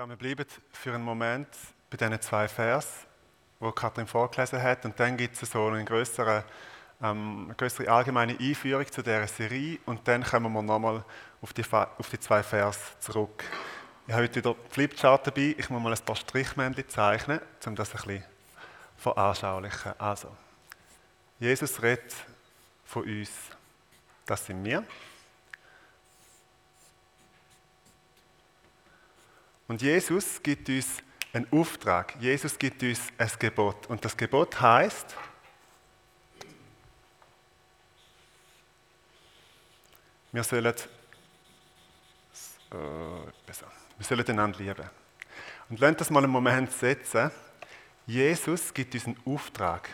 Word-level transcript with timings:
Ja, 0.00 0.08
wir 0.08 0.16
bleiben 0.16 0.46
für 0.72 0.94
einen 0.94 1.04
Moment 1.04 1.46
bei 1.90 1.98
diesen 1.98 2.18
zwei 2.22 2.48
Vers, 2.48 2.86
wo 3.58 3.70
Katrin 3.70 4.06
vorgelesen 4.06 4.62
hat, 4.62 4.82
und 4.86 4.98
dann 4.98 5.14
gibt 5.14 5.34
es 5.42 5.50
so 5.50 5.66
eine 5.66 5.84
größere, 5.84 6.42
ähm, 7.02 7.44
eine 7.44 7.54
größere 7.54 7.92
allgemeine 7.92 8.34
Einführung 8.40 8.90
zu 8.90 9.02
dieser 9.02 9.26
Serie, 9.26 9.78
und 9.84 10.08
dann 10.08 10.24
kommen 10.24 10.50
wir 10.54 10.62
nochmal 10.62 11.04
auf 11.42 11.52
die, 11.52 11.62
auf 11.70 12.08
die 12.10 12.18
zwei 12.18 12.42
Vers 12.42 12.78
zurück. 13.00 13.44
Ich 14.06 14.14
habe 14.14 14.22
heute 14.22 14.36
wieder 14.36 14.56
Flipchart 14.70 15.26
dabei. 15.26 15.54
Ich 15.58 15.68
muss 15.68 15.82
mal 15.82 15.92
ein 15.92 15.98
paar 16.02 16.16
Strichmännchen 16.16 16.88
zeichnen, 16.88 17.38
um 17.66 17.76
das 17.76 17.90
ein 17.90 18.00
bisschen 18.00 18.24
veranschaulichen. 18.96 19.92
Also, 19.98 20.34
Jesus 21.38 21.82
redet 21.82 22.14
von 22.86 23.04
uns. 23.04 23.30
Das 24.24 24.46
sind 24.46 24.64
wir. 24.64 24.82
Und 29.70 29.80
Jesus 29.82 30.42
gibt 30.42 30.68
uns 30.68 30.96
einen 31.32 31.46
Auftrag. 31.52 32.16
Jesus 32.18 32.58
gibt 32.58 32.82
uns 32.82 33.02
ein 33.16 33.30
Gebot. 33.38 33.86
Und 33.86 34.04
das 34.04 34.16
Gebot 34.16 34.60
heißt, 34.60 35.14
wir 40.32 40.42
sollen, 40.42 40.66
äh, 40.66 40.74
wir 42.72 43.54
sollen 44.00 44.26
einander 44.26 44.58
lieben. 44.58 44.90
Und 45.68 45.78
lasst 45.78 46.00
das 46.00 46.10
mal 46.10 46.24
einen 46.24 46.32
Moment 46.32 46.72
setzen. 46.72 47.30
Jesus 48.08 48.74
gibt 48.74 48.92
uns 48.94 49.06
einen 49.06 49.20
Auftrag. 49.24 49.88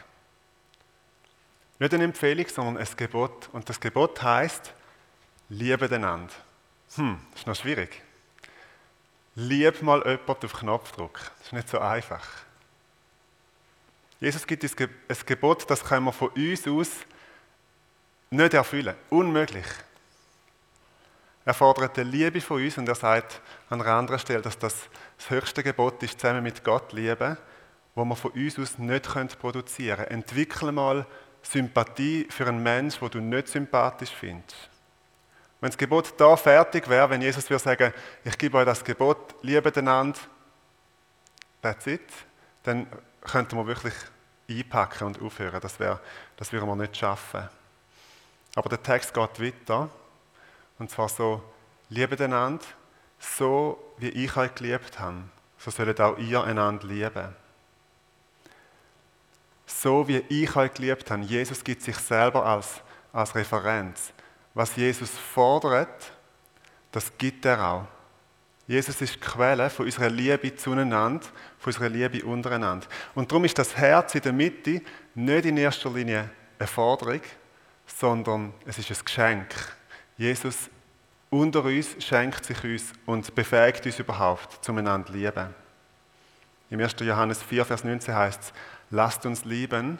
Nicht 1.79 1.93
eine 1.93 2.05
Empfehlung, 2.05 2.49
sondern 2.49 2.79
ein 2.79 2.97
Gebot. 2.97 3.51
Und 3.53 3.69
das 3.69 3.79
Gebot 3.79 4.23
heißt, 4.23 4.73
liebe 5.51 5.95
einander. 5.95 6.33
Hm, 6.95 7.19
ist 7.35 7.47
noch 7.47 7.55
schwierig. 7.55 8.06
Lieb 9.39 9.83
mal 9.83 9.99
jemanden 9.99 10.47
auf 10.47 10.53
Knopfdruck. 10.55 11.21
Das 11.39 11.47
ist 11.47 11.53
nicht 11.53 11.69
so 11.69 11.79
einfach. 11.79 12.27
Jesus 14.19 14.47
gibt 14.47 14.63
uns 14.63 14.75
ein 14.79 15.27
Gebot, 15.27 15.69
das 15.71 15.85
können 15.85 16.07
wir 16.07 16.13
von 16.13 16.29
uns 16.29 16.67
aus 16.67 16.89
nicht 18.31 18.55
erfüllen. 18.55 18.95
Unmöglich. 19.11 19.67
Er 21.45 21.55
fordert 21.55 21.97
die 21.99 22.03
Liebe 22.03 22.41
von 22.41 22.63
uns 22.63 22.79
und 22.79 22.89
er 22.89 22.95
sagt 22.95 23.41
an 23.69 23.81
einer 23.81 23.93
anderen 23.93 24.19
Stelle, 24.19 24.41
dass 24.41 24.59
das 24.59 24.89
das 25.17 25.31
höchste 25.31 25.63
Gebot 25.63 26.03
ist, 26.03 26.19
zusammen 26.19 26.43
mit 26.43 26.65
Gott 26.65 26.93
lieben, 26.93 27.37
wo 27.95 28.05
wir 28.05 28.17
von 28.17 28.33
uns 28.33 28.59
aus 28.59 28.79
nicht 28.79 29.39
produzieren 29.39 29.99
können. 29.99 30.23
Entwickle 30.23 30.73
mal 30.73 31.07
Sympathie 31.43 32.27
für 32.31 32.47
einen 32.47 32.63
Menschen, 32.63 33.01
den 33.11 33.11
du 33.11 33.37
nicht 33.37 33.49
sympathisch 33.49 34.11
findest. 34.11 34.71
Wenn 35.61 35.71
das 35.71 35.79
Gebot 35.79 36.13
da 36.19 36.37
fertig 36.37 36.89
wäre, 36.89 37.09
wenn 37.11 37.23
Jesus 37.23 37.49
würde 37.49 37.63
sagen, 37.63 37.95
ich 38.25 38.37
gebe 38.37 38.59
euch 38.59 38.67
das 38.67 38.85
Gebot, 38.85 39.35
liebe 39.43 39.73
einander, 39.75 40.19
that's 41.63 41.87
it, 41.87 42.09
dann 42.63 42.87
könnten 43.23 43.57
wir 43.57 43.67
wirklich 43.67 43.95
einpacken 44.49 45.07
und 45.07 45.23
aufhören. 45.23 45.61
Das, 45.61 45.81
wäre, 45.81 46.01
das 46.37 46.53
würden 46.53 46.69
wir 46.69 46.77
nicht 46.77 46.97
schaffen. 46.97 47.49
Aber 48.55 48.69
der 48.69 48.83
Text 48.83 49.15
geht 49.15 49.41
weiter. 49.41 49.89
Und 50.79 50.91
zwar 50.91 51.09
so, 51.09 51.43
liebe 51.89 52.23
einander, 52.23 52.65
so 53.19 53.79
wie 53.97 54.11
ich 54.11 54.37
euch 54.37 54.55
geliebt 54.55 54.99
habe, 54.99 55.23
so 55.59 55.71
sollt 55.71 56.01
auch 56.01 56.19
ihr 56.19 56.45
einander 56.45 56.87
lieben. 56.87 57.35
So 59.67 60.07
wie 60.07 60.19
ich 60.29 60.55
euch 60.55 60.75
geliebt 60.75 61.11
habe. 61.11 61.23
Jesus 61.23 61.65
gibt 61.65 61.83
sich 61.83 61.97
selber 61.97 62.45
als, 62.45 62.83
als 63.13 63.35
Referenz 63.35 64.13
was 64.57 64.75
Jesus 64.75 65.11
fordert, 65.11 66.13
das 66.91 67.13
gibt 67.19 67.45
er 67.45 67.63
auch. 67.63 67.85
Jesus 68.67 69.03
ist 69.03 69.17
die 69.17 69.21
Quelle 69.21 69.69
von 69.69 69.85
unserer 69.85 70.09
Liebe 70.09 70.57
zueinander, 70.57 71.27
von 71.59 71.75
unserer 71.75 71.91
Liebe 71.91 72.25
untereinander. 72.25 72.87
Und 73.15 73.31
darum 73.31 73.45
ist 73.45 73.59
das 73.59 73.77
Herz 73.77 74.15
in 74.15 74.23
der 74.23 74.33
Mitte 74.33 74.81
nicht 75.15 75.45
in 75.45 75.59
erster 75.59 75.91
Linie 75.91 76.31
eine 76.59 76.67
Forderung, 76.67 77.21
sondern 77.87 78.55
es 78.65 78.79
ist 78.79 78.91
ein 78.91 79.05
Geschenk. 79.05 79.55
Jesus 80.17 80.71
unter 81.29 81.63
uns 81.63 81.95
schenkt 82.03 82.47
sich 82.47 82.65
uns 82.65 82.93
und 83.05 83.35
befähigt 83.35 83.85
uns 83.85 83.99
überhaupt, 83.99 84.65
zueinander 84.65 85.07
zu 85.07 85.13
lieben. 85.13 85.55
Im 86.71 86.81
1. 86.81 86.97
Johannes 87.01 87.43
4, 87.43 87.67
Vers 87.67 87.85
19 87.85 88.15
heißt 88.15 88.41
es, 88.41 88.53
lasst 88.89 89.27
uns 89.27 89.45
lieben, 89.45 89.99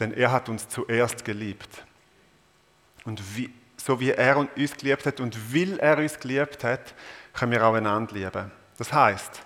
denn 0.00 0.14
er 0.14 0.32
hat 0.32 0.48
uns 0.48 0.66
zuerst 0.66 1.26
geliebt. 1.26 1.84
Und 3.04 3.36
wie, 3.36 3.52
so 3.80 3.98
wie 4.00 4.10
er 4.10 4.36
uns 4.36 4.76
geliebt 4.76 5.06
hat 5.06 5.20
und 5.20 5.54
weil 5.54 5.78
er 5.78 5.98
uns 5.98 6.18
geliebt 6.18 6.64
hat, 6.64 6.94
können 7.32 7.52
wir 7.52 7.64
auch 7.64 7.74
einander 7.74 8.14
lieben. 8.14 8.50
Das 8.76 8.92
heißt, 8.92 9.42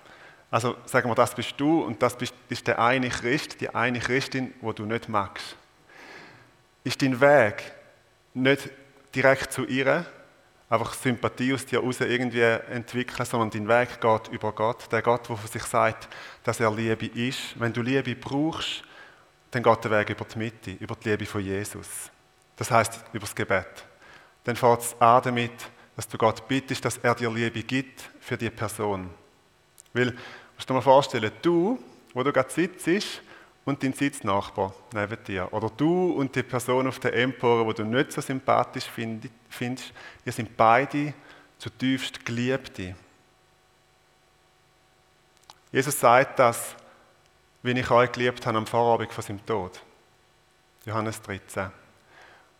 also 0.50 0.76
sagen 0.84 1.08
wir, 1.08 1.14
das 1.14 1.34
bist 1.34 1.54
du 1.56 1.82
und 1.82 2.02
das 2.02 2.16
ist 2.48 2.66
der 2.66 2.78
eine 2.78 3.08
Christ, 3.08 3.60
die 3.60 3.74
eine 3.74 4.00
Christin, 4.00 4.52
wo 4.60 4.72
du 4.72 4.84
nicht 4.84 5.08
magst. 5.08 5.56
Ist 6.84 7.00
dein 7.00 7.20
Weg 7.20 7.62
nicht 8.34 8.70
direkt 9.14 9.52
zu 9.52 9.64
ihr, 9.64 10.04
einfach 10.68 10.94
Sympathie 10.94 11.52
aus 11.52 11.66
dir 11.66 11.80
heraus 11.80 12.00
irgendwie 12.00 12.40
entwickeln, 12.40 13.26
sondern 13.26 13.50
dein 13.50 13.68
Weg 13.68 14.00
geht 14.00 14.28
über 14.32 14.52
Gott. 14.52 14.90
Der 14.90 15.02
Gott, 15.02 15.28
der 15.28 15.36
von 15.36 15.48
sich 15.48 15.64
sagt, 15.64 16.08
dass 16.42 16.60
er 16.60 16.74
Liebe 16.74 17.06
ist. 17.06 17.58
Wenn 17.60 17.72
du 17.72 17.82
Liebe 17.82 18.14
brauchst, 18.14 18.82
dann 19.50 19.62
geht 19.62 19.84
der 19.84 19.90
Weg 19.90 20.10
über 20.10 20.24
die 20.24 20.38
Mitte, 20.38 20.70
über 20.72 20.96
die 20.96 21.10
Liebe 21.10 21.26
von 21.26 21.42
Jesus. 21.42 22.10
Das 22.56 22.70
heißt 22.70 23.04
über 23.12 23.20
das 23.26 23.34
Gebet 23.34 23.84
dann 24.44 24.56
fängt 24.56 24.80
es 24.80 25.00
an 25.00 25.22
damit, 25.22 25.52
dass 25.96 26.08
du 26.08 26.18
Gott 26.18 26.46
bittest, 26.48 26.84
dass 26.84 26.98
er 26.98 27.14
dir 27.14 27.30
Liebe 27.30 27.62
gibt 27.62 28.10
für 28.20 28.36
die 28.36 28.50
Person. 28.50 29.10
Weil, 29.92 30.06
musst 30.54 30.68
du 30.68 30.72
dir 30.72 30.74
mal 30.74 30.80
vorstellen, 30.80 31.30
du, 31.42 31.78
wo 32.14 32.22
du 32.22 32.32
gerade 32.32 32.50
sitzt, 32.50 33.22
und 33.64 33.82
dein 33.82 33.92
Sitznachbar 33.92 34.74
neben 34.92 35.22
dir. 35.24 35.52
Oder 35.52 35.70
du 35.70 36.12
und 36.12 36.34
die 36.34 36.42
Person 36.42 36.86
auf 36.86 36.98
der 36.98 37.14
Empore, 37.14 37.64
wo 37.64 37.72
du 37.72 37.84
nicht 37.84 38.12
so 38.12 38.20
sympathisch 38.20 38.86
findest, 38.86 39.92
ihr 40.24 40.32
sind 40.32 40.56
beide 40.56 41.14
zutiefst 41.58 42.24
Geliebte. 42.24 42.96
Jesus 45.70 45.98
sagt 45.98 46.38
das, 46.38 46.74
wie 47.62 47.70
ich 47.70 47.90
euch 47.90 48.10
geliebt 48.10 48.44
habe 48.46 48.58
am 48.58 48.66
Vorabend 48.66 49.12
von 49.12 49.22
seinem 49.22 49.46
Tod. 49.46 49.80
Johannes 50.84 51.22
13 51.22 51.81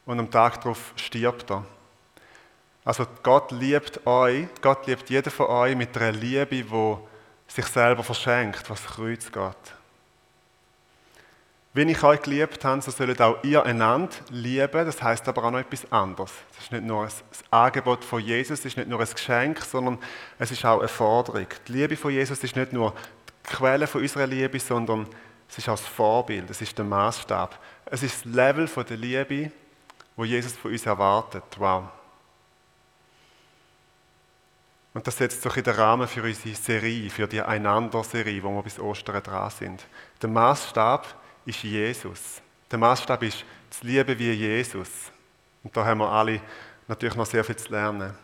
und 0.07 0.19
am 0.19 0.31
Tag 0.31 0.61
darauf 0.61 0.93
stirbt 0.97 1.51
er. 1.51 1.65
Also 2.85 3.07
Gott 3.23 3.53
liebt 3.53 4.05
euch, 4.07 4.47
Gott 4.61 4.87
liebt 4.87 5.09
jeden 5.09 5.31
von 5.31 5.47
euch 5.47 5.77
mit 5.77 5.97
einer 5.97 6.13
Liebe, 6.13 6.47
die 6.47 6.97
sich 7.47 7.67
selber 7.67 8.03
verschenkt, 8.03 8.69
was 8.69 8.85
Kreuz 8.85 9.31
geht. 9.31 9.75
Wenn 11.75 11.89
ich 11.89 12.03
euch 12.03 12.21
geliebt 12.21 12.65
habe, 12.67 12.83
so 12.83 12.91
sollt 12.91 13.23
auch 13.23 13.43
ihr 13.45 13.65
einander 13.65 14.15
lieben. 14.29 14.85
Das 14.85 15.03
heißt 15.03 15.27
aber 15.29 15.45
auch 15.45 15.51
noch 15.51 15.61
etwas 15.61 15.91
anderes. 15.91 16.31
Es 16.53 16.65
ist 16.65 16.73
nicht 16.73 16.85
nur 16.85 17.05
ein 17.05 17.11
Angebot 17.51 18.05
von 18.05 18.21
Jesus, 18.21 18.59
es 18.59 18.67
ist 18.67 18.77
nicht 18.77 18.91
nur 18.91 19.01
ein 19.01 19.09
Geschenk, 19.09 19.61
sondern 19.63 19.99
es 20.39 20.51
ist 20.51 20.65
auch 20.67 20.81
eine 20.81 20.89
Forderung. 20.89 21.47
Die 21.69 21.73
Liebe 21.73 21.97
von 21.97 22.11
Jesus 22.11 22.45
ist 22.45 22.57
nicht 22.57 22.75
nur 22.75 22.93
die 22.93 23.55
Quelle 23.55 23.87
von 23.87 24.03
unserer 24.03 24.27
Liebe, 24.27 24.59
sondern 24.59 25.07
es 25.49 25.59
ist 25.59 25.69
auch 25.69 25.79
das 25.79 25.87
Vorbild, 25.87 26.51
es 26.51 26.61
ist 26.61 26.77
der 26.77 26.85
Maßstab. 26.85 27.59
Es 27.87 28.03
ist 28.03 28.27
das 28.27 28.35
Level 28.35 28.69
der 28.85 28.97
Liebe, 28.99 29.51
wo 30.17 30.25
Jesus 30.25 30.53
von 30.53 30.73
uns 30.73 30.87
erwartet. 30.87 31.45
Wow. 31.59 31.85
Und 34.95 35.07
das 35.07 35.17
setzt 35.17 35.43
sich 35.43 35.57
in 35.57 35.65
den 35.65 35.75
Rahmen 35.75 36.07
für 36.07 36.23
unsere 36.23 36.55
Serie, 36.55 37.09
für 37.09 37.27
die 37.27 37.41
Einander-Serie, 37.41 38.43
wo 38.43 38.51
wir 38.51 38.63
bis 38.63 38.79
Ostern 38.79 39.23
dran 39.23 39.51
sind. 39.51 39.87
Der 40.21 40.29
Maßstab 40.29 41.07
ist 41.47 41.63
Jesus. 41.63 42.43
Der 42.71 42.79
Maßstab 42.79 43.23
ist 43.23 43.45
das 43.71 43.83
Liebe 43.83 44.19
wie 44.19 44.33
Jesus. 44.33 45.11
Und 45.63 45.75
da 45.77 45.85
haben 45.85 45.99
wir 45.99 46.11
alle 46.11 46.41
natürlich 46.89 47.17
noch 47.17 47.27
sehr 47.27 47.43
viel 47.45 47.57
zu 47.57 47.71
lernen. 47.73 48.15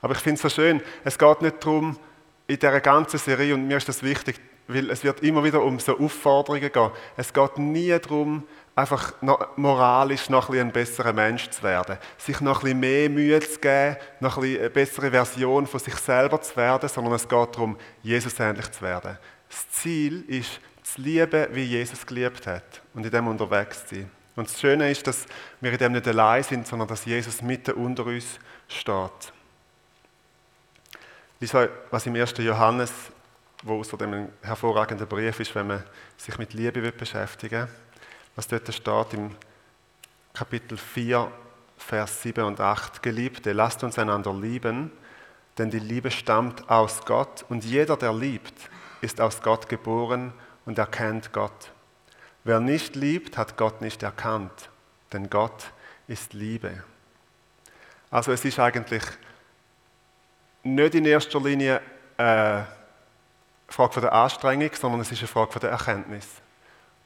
Aber 0.00 0.14
ich 0.14 0.20
finde 0.20 0.36
es 0.36 0.42
so 0.42 0.48
schön, 0.48 0.82
es 1.04 1.18
geht 1.18 1.42
nicht 1.42 1.62
darum, 1.62 1.98
in 2.46 2.58
dieser 2.58 2.80
ganzen 2.80 3.18
Serie, 3.18 3.54
und 3.54 3.66
mir 3.66 3.78
ist 3.78 3.88
das 3.88 4.02
wichtig, 4.02 4.40
weil 4.66 4.90
es 4.90 5.04
wird 5.04 5.22
immer 5.22 5.44
wieder 5.44 5.62
um 5.62 5.78
so 5.78 5.98
Aufforderungen 5.98 6.70
gehen. 6.70 6.90
Es 7.16 7.32
geht 7.32 7.58
nie 7.58 7.98
darum, 7.98 8.44
einfach 8.76 9.14
noch 9.22 9.56
moralisch 9.56 10.28
noch 10.28 10.50
ein, 10.50 10.58
ein 10.58 10.72
besserer 10.72 11.12
Mensch 11.12 11.48
zu 11.50 11.62
werden, 11.62 11.96
sich 12.18 12.40
noch 12.40 12.64
ein 12.64 12.78
mehr 12.78 13.08
Mühe 13.08 13.40
zu 13.40 13.58
geben, 13.60 13.96
noch 14.20 14.38
ein 14.38 14.58
eine 14.58 14.70
bessere 14.70 15.10
Version 15.10 15.66
von 15.66 15.80
sich 15.80 15.94
selber 15.96 16.40
zu 16.40 16.56
werden, 16.56 16.88
sondern 16.88 17.14
es 17.14 17.28
geht 17.28 17.54
darum, 17.54 17.78
Jesus 18.02 18.38
ähnlich 18.40 18.70
zu 18.72 18.82
werden. 18.82 19.16
Das 19.48 19.70
Ziel 19.70 20.24
ist, 20.28 20.60
zu 20.82 21.00
lieben, 21.00 21.46
wie 21.52 21.64
Jesus 21.64 22.04
geliebt 22.06 22.46
hat 22.46 22.82
und 22.92 23.04
in 23.04 23.10
dem 23.10 23.26
unterwegs 23.26 23.86
zu 23.86 23.96
sein. 23.96 24.10
Und 24.36 24.48
das 24.48 24.60
Schöne 24.60 24.90
ist, 24.90 25.06
dass 25.06 25.26
wir 25.60 25.72
in 25.72 25.78
dem 25.78 25.92
nicht 25.92 26.06
allein 26.06 26.42
sind, 26.42 26.66
sondern 26.66 26.88
dass 26.88 27.04
Jesus 27.04 27.40
mitten 27.40 27.72
unter 27.72 28.04
uns 28.04 28.38
steht. 28.68 29.32
was 31.90 32.06
im 32.06 32.14
1. 32.16 32.34
Johannes, 32.38 32.92
wo 33.62 33.78
außerdem 33.78 34.12
ein 34.12 34.32
hervorragender 34.42 35.06
Brief 35.06 35.40
ist, 35.40 35.54
wenn 35.54 35.68
man 35.68 35.84
sich 36.16 36.36
mit 36.36 36.52
Liebe 36.52 36.92
beschäftigen 36.92 37.62
will, 37.62 37.83
was 38.36 38.48
dort 38.48 38.72
steht 38.72 39.14
im 39.14 39.34
Kapitel 40.32 40.76
4, 40.76 41.30
Vers 41.76 42.22
7 42.22 42.44
und 42.44 42.60
8. 42.60 43.02
Geliebte, 43.02 43.52
lasst 43.52 43.84
uns 43.84 43.98
einander 43.98 44.32
lieben, 44.32 44.90
denn 45.58 45.70
die 45.70 45.78
Liebe 45.78 46.10
stammt 46.10 46.68
aus 46.68 47.04
Gott 47.04 47.44
und 47.48 47.64
jeder, 47.64 47.96
der 47.96 48.12
liebt, 48.12 48.54
ist 49.00 49.20
aus 49.20 49.42
Gott 49.42 49.68
geboren 49.68 50.32
und 50.66 50.78
erkennt 50.78 51.32
Gott. 51.32 51.72
Wer 52.42 52.60
nicht 52.60 52.96
liebt, 52.96 53.38
hat 53.38 53.56
Gott 53.56 53.80
nicht 53.80 54.02
erkannt, 54.02 54.70
denn 55.12 55.30
Gott 55.30 55.72
ist 56.08 56.32
Liebe. 56.32 56.82
Also 58.10 58.32
es 58.32 58.44
ist 58.44 58.58
eigentlich 58.58 59.04
nicht 60.62 60.94
in 60.94 61.04
erster 61.04 61.40
Linie 61.40 61.80
eine 62.16 62.66
Frage 63.68 64.00
der 64.00 64.12
Anstrengung, 64.12 64.70
sondern 64.72 65.00
es 65.00 65.12
ist 65.12 65.20
eine 65.20 65.28
Frage 65.28 65.60
der 65.60 65.70
Erkenntnis. 65.70 66.26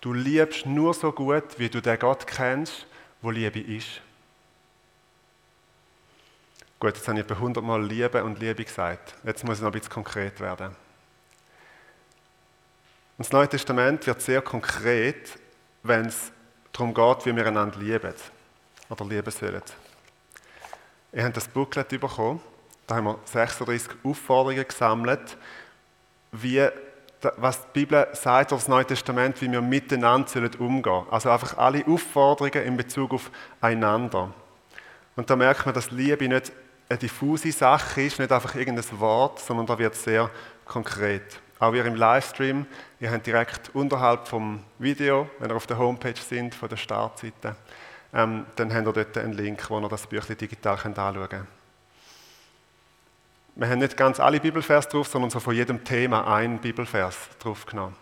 Du 0.01 0.13
liebst 0.13 0.65
nur 0.67 0.95
so 0.95 1.11
gut, 1.11 1.59
wie 1.59 1.69
du 1.69 1.81
den 1.81 1.99
Gott 1.99 2.27
kennst, 2.27 2.87
wo 3.21 3.31
Liebe 3.31 3.61
ist. 3.61 4.01
Gut, 6.79 6.95
jetzt 6.95 7.09
habe 7.09 7.19
ich 7.19 7.25
etwa 7.25 7.35
100 7.35 7.65
Mal 7.65 7.85
Liebe 7.85 8.23
und 8.23 8.39
Liebe 8.39 8.65
gesagt. 8.65 9.15
Jetzt 9.25 9.45
muss 9.45 9.57
ich 9.57 9.63
noch 9.63 9.71
ein 9.71 9.73
bisschen 9.73 9.91
konkret 9.93 10.39
werden. 10.39 10.69
Und 13.17 13.27
das 13.27 13.33
Neue 13.33 13.49
Testament 13.49 14.07
wird 14.07 14.23
sehr 14.23 14.41
konkret, 14.41 15.37
wenn 15.83 16.07
es 16.07 16.31
darum 16.73 16.95
geht, 16.95 17.27
wie 17.27 17.35
wir 17.35 17.47
einander 17.47 17.81
lieben 17.81 18.15
oder 18.89 19.05
lieben 19.05 19.31
sollen. 19.33 19.63
Ihr 21.13 21.25
habt 21.25 21.37
das 21.37 21.49
Booklet 21.49 21.89
bekommen. 21.89 22.41
Da 22.87 22.95
haben 22.95 23.07
wir 23.07 23.19
36 23.25 23.91
Aufforderungen 24.05 24.67
gesammelt, 24.67 25.37
wie, 26.31 26.69
was 27.37 27.63
die 27.63 27.81
Bibel 27.81 28.07
sagt, 28.13 28.53
oder 28.53 28.61
das 28.61 28.69
Neue 28.69 28.85
Testament, 28.85 29.41
wie 29.43 29.51
wir 29.51 29.61
miteinander 29.61 30.51
umgehen 30.59 30.83
sollen. 30.85 31.07
Also 31.11 31.31
einfach 31.31 31.57
alle 31.59 31.85
Aufforderungen 31.87 32.65
in 32.65 32.77
Bezug 32.77 33.13
auf 33.13 33.31
einander. 33.61 34.33
Und 35.17 35.29
da 35.29 35.37
merkt 35.37 35.67
man, 35.67 35.75
dass 35.75 35.91
Liebe 35.91 36.29
nicht 36.29 36.53
eine 36.89 36.99
diffuse 36.99 37.53
Sache 37.53 38.03
ist, 38.03 38.19
nicht 38.19 38.33
einfach 38.33 38.55
irgendein 38.55 39.01
Wort, 39.01 39.41
sondern 39.41 39.67
da 39.67 39.79
wird 39.79 39.95
sehr 39.95 40.31
konkret. 40.65 41.41
Auch 41.59 41.73
wir 41.73 41.85
im 41.85 41.97
Livestream, 41.97 42.67
ihr 43.01 43.11
habt 43.11 43.27
direkt 43.27 43.75
unterhalb 43.75 44.29
vom 44.29 44.63
Video, 44.79 45.29
wenn 45.41 45.51
ihr 45.51 45.57
auf 45.57 45.67
der 45.67 45.79
Homepage 45.79 46.15
sind, 46.17 46.55
von 46.55 46.69
der 46.69 46.77
Startseite, 46.77 47.57
ähm, 48.15 48.47
dann 48.55 48.73
habt 48.73 48.87
ihr 48.87 48.93
dort 48.93 49.19
einen 49.19 49.33
Link, 49.33 49.69
wo 49.69 49.81
ihr 49.81 49.89
das 49.89 50.07
Büchlein 50.07 50.39
digital 50.39 50.75
anschauen 50.75 51.29
könnt. 51.29 51.58
Wir 53.59 53.69
haben 53.69 53.81
nicht 53.81 53.97
ganz 53.97 54.21
alle 54.21 54.39
Bibelvers 54.39 54.87
drauf, 54.87 55.09
sondern 55.09 55.31
so 55.31 55.41
von 55.41 55.53
jedem 55.53 55.83
Thema 55.83 56.33
einen 56.33 56.61
Bibelvers 56.61 57.17
drauf 57.41 57.67
genommen. 57.67 57.97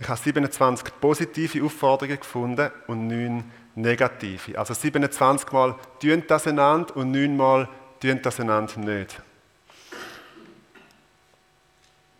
Ich 0.00 0.08
habe 0.08 0.18
27 0.18 1.00
positive 1.00 1.64
Aufforderungen 1.64 2.18
gefunden 2.18 2.68
und 2.88 3.06
9 3.06 3.44
negative. 3.76 4.58
Also 4.58 4.74
27 4.74 5.52
Mal 5.52 5.76
tun 6.02 6.24
das 6.26 6.48
einander 6.48 6.96
und 6.96 7.12
9 7.12 7.36
Mal 7.36 7.68
tun 8.00 8.18
das 8.20 8.40
einander 8.40 8.80
nicht. 8.80 9.20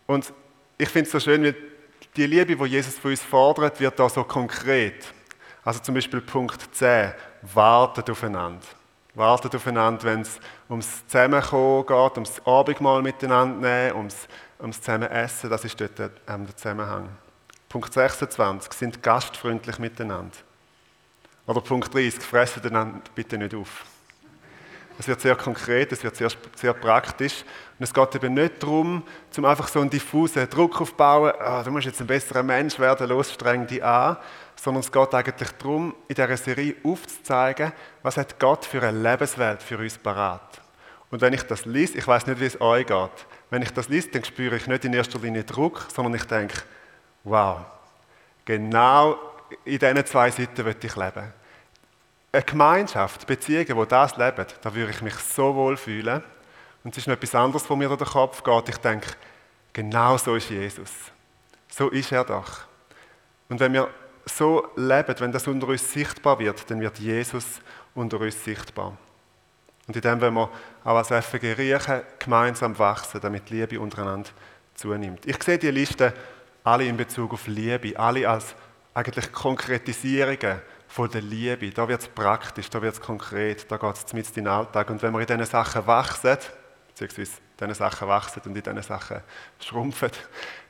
Und 0.07 0.31
ich 0.77 0.87
finde 0.87 1.07
es 1.07 1.11
so 1.11 1.19
schön, 1.19 1.43
weil 1.43 1.55
die 2.15 2.25
Liebe, 2.25 2.55
die 2.55 2.71
Jesus 2.71 2.97
von 2.97 3.11
uns 3.11 3.21
fordert, 3.21 3.81
wird 3.81 3.99
da 3.99 4.07
so 4.07 4.23
konkret. 4.23 5.13
Also 5.65 5.81
zum 5.81 5.93
Beispiel 5.93 6.21
Punkt 6.21 6.73
10, 6.73 7.11
wartet 7.41 8.09
aufeinander. 8.09 8.65
Wartet 9.15 9.55
aufeinander, 9.55 10.03
wenn 10.03 10.21
es 10.21 10.39
ums 10.69 11.05
Zusammenkommen 11.07 11.85
geht, 11.85 12.15
ums 12.15 12.41
Abendmahl 12.45 13.01
miteinander 13.01 13.67
nehmen, 13.67 13.97
ums, 13.97 14.27
ums 14.59 14.79
Zusammenessen, 14.81 15.49
das 15.49 15.65
ist 15.65 15.79
dort 15.81 15.99
ähm, 15.99 16.45
der 16.45 16.55
Zusammenhang. 16.55 17.09
Punkt 17.67 17.93
26, 17.93 18.73
sind 18.73 19.03
gastfreundlich 19.03 19.79
miteinander. 19.79 20.37
Oder 21.47 21.61
Punkt 21.61 21.93
30, 21.93 22.21
fressen 22.21 22.63
einander 22.65 23.01
bitte 23.15 23.37
nicht 23.37 23.55
auf. 23.55 23.85
Es 24.99 25.07
wird 25.07 25.21
sehr 25.21 25.37
konkret, 25.37 25.93
es 25.93 26.03
wird 26.03 26.17
sehr, 26.17 26.29
sehr 26.57 26.73
praktisch. 26.73 27.45
Und 27.79 27.85
es 27.85 27.93
geht 27.93 28.15
eben 28.15 28.33
nicht 28.33 28.61
darum, 28.61 29.01
zum 29.31 29.45
einfach 29.45 29.69
so 29.69 29.79
einen 29.79 29.89
diffusen 29.89 30.49
Druck 30.49 30.81
aufzubauen, 30.81 31.31
oh, 31.41 31.61
du 31.63 31.71
musst 31.71 31.85
jetzt 31.85 32.01
ein 32.01 32.07
besserer 32.07 32.43
Mensch 32.43 32.77
werden, 32.77 33.07
los, 33.07 33.31
streng 33.31 33.65
dich 33.65 33.81
an. 33.81 34.17
Sondern 34.57 34.81
es 34.81 34.91
geht 34.91 35.13
eigentlich 35.13 35.51
darum, 35.51 35.95
in 36.09 36.15
dieser 36.15 36.35
Serie 36.35 36.75
aufzuzeigen, 36.83 37.71
was 38.03 38.17
hat 38.17 38.37
Gott 38.39 38.65
für 38.65 38.83
eine 38.83 38.99
Lebenswelt 38.99 39.63
für 39.63 39.77
uns 39.77 39.97
parat. 39.97 40.61
Und 41.09 41.21
wenn 41.21 41.31
ich 41.31 41.43
das 41.43 41.63
lese, 41.63 41.97
ich 41.97 42.05
weiß 42.05 42.27
nicht, 42.27 42.41
wie 42.41 42.45
es 42.45 42.59
euch 42.59 42.85
geht, 42.85 43.25
wenn 43.51 43.61
ich 43.61 43.71
das 43.71 43.87
lese, 43.87 44.09
dann 44.09 44.25
spüre 44.25 44.57
ich 44.57 44.67
nicht 44.67 44.83
in 44.83 44.93
erster 44.93 45.17
Linie 45.19 45.45
Druck, 45.45 45.87
sondern 45.95 46.13
ich 46.15 46.25
denke, 46.25 46.61
wow, 47.23 47.59
genau 48.43 49.17
in 49.63 49.79
diesen 49.79 50.05
zwei 50.05 50.29
Seiten 50.29 50.65
will 50.65 50.75
ich 50.83 50.95
leben 50.97 51.38
eine 52.31 52.43
Gemeinschaft, 52.43 53.25
Beziehungen, 53.25 53.79
die 53.79 53.87
das 53.87 54.17
leben, 54.17 54.45
da 54.61 54.75
würde 54.75 54.91
ich 54.91 55.01
mich 55.01 55.15
so 55.15 55.55
wohl 55.55 55.77
fühlen. 55.77 56.23
Und 56.83 56.91
es 56.91 56.99
ist 56.99 57.07
noch 57.07 57.15
etwas 57.15 57.35
anderes, 57.35 57.69
wo 57.69 57.75
mir 57.75 57.87
durch 57.87 57.99
den 57.99 58.07
Kopf 58.07 58.43
geht. 58.43 58.69
Ich 58.69 58.77
denke, 58.77 59.09
genau 59.73 60.17
so 60.17 60.35
ist 60.35 60.49
Jesus. 60.49 60.91
So 61.69 61.89
ist 61.89 62.11
er 62.11 62.23
doch. 62.23 62.61
Und 63.49 63.59
wenn 63.59 63.73
wir 63.73 63.89
so 64.25 64.67
leben, 64.75 65.15
wenn 65.19 65.31
das 65.31 65.47
unter 65.47 65.67
uns 65.67 65.91
sichtbar 65.91 66.39
wird, 66.39 66.69
dann 66.69 66.79
wird 66.79 66.99
Jesus 66.99 67.45
unter 67.95 68.19
uns 68.19 68.43
sichtbar. 68.43 68.95
Und 69.87 69.95
in 69.95 70.01
dem 70.01 70.21
wollen 70.21 70.35
wir 70.35 70.49
auch 70.83 70.97
als 70.97 71.07
FG 71.07 71.53
Riechen 71.53 72.01
gemeinsam 72.19 72.77
wachsen, 72.77 73.19
damit 73.21 73.49
Liebe 73.49 73.79
untereinander 73.79 74.29
zunimmt. 74.75 75.25
Ich 75.25 75.41
sehe 75.43 75.57
die 75.57 75.71
Liste 75.71 76.13
alle 76.63 76.85
in 76.85 76.95
Bezug 76.95 77.33
auf 77.33 77.47
Liebe, 77.47 77.97
alle 77.97 78.29
als 78.29 78.53
eigentlich 78.93 79.31
Konkretisierungen 79.31 80.61
von 80.89 81.09
der 81.09 81.21
Liebe. 81.21 81.69
Da 81.69 81.87
wird 81.87 82.01
es 82.01 82.07
praktisch, 82.07 82.69
da 82.69 82.81
wird 82.81 82.95
es 82.95 83.01
konkret, 83.01 83.71
da 83.71 83.77
geht 83.77 83.95
es 83.95 84.11
mit 84.11 84.27
in 84.29 84.33
den 84.33 84.47
Alltag. 84.47 84.89
Und 84.89 85.01
wenn 85.01 85.13
wir 85.13 85.21
in 85.21 85.27
diesen 85.27 85.45
Sachen 85.45 85.85
wachsen, 85.85 86.37
beziehungsweise 86.87 87.37
in 87.37 87.67
diesen 87.67 87.75
Sachen 87.75 88.07
wachsen 88.07 88.41
und 88.43 88.57
in 88.57 88.63
diesen 88.63 88.81
Sachen 88.81 89.21
schrumpfen, 89.59 90.09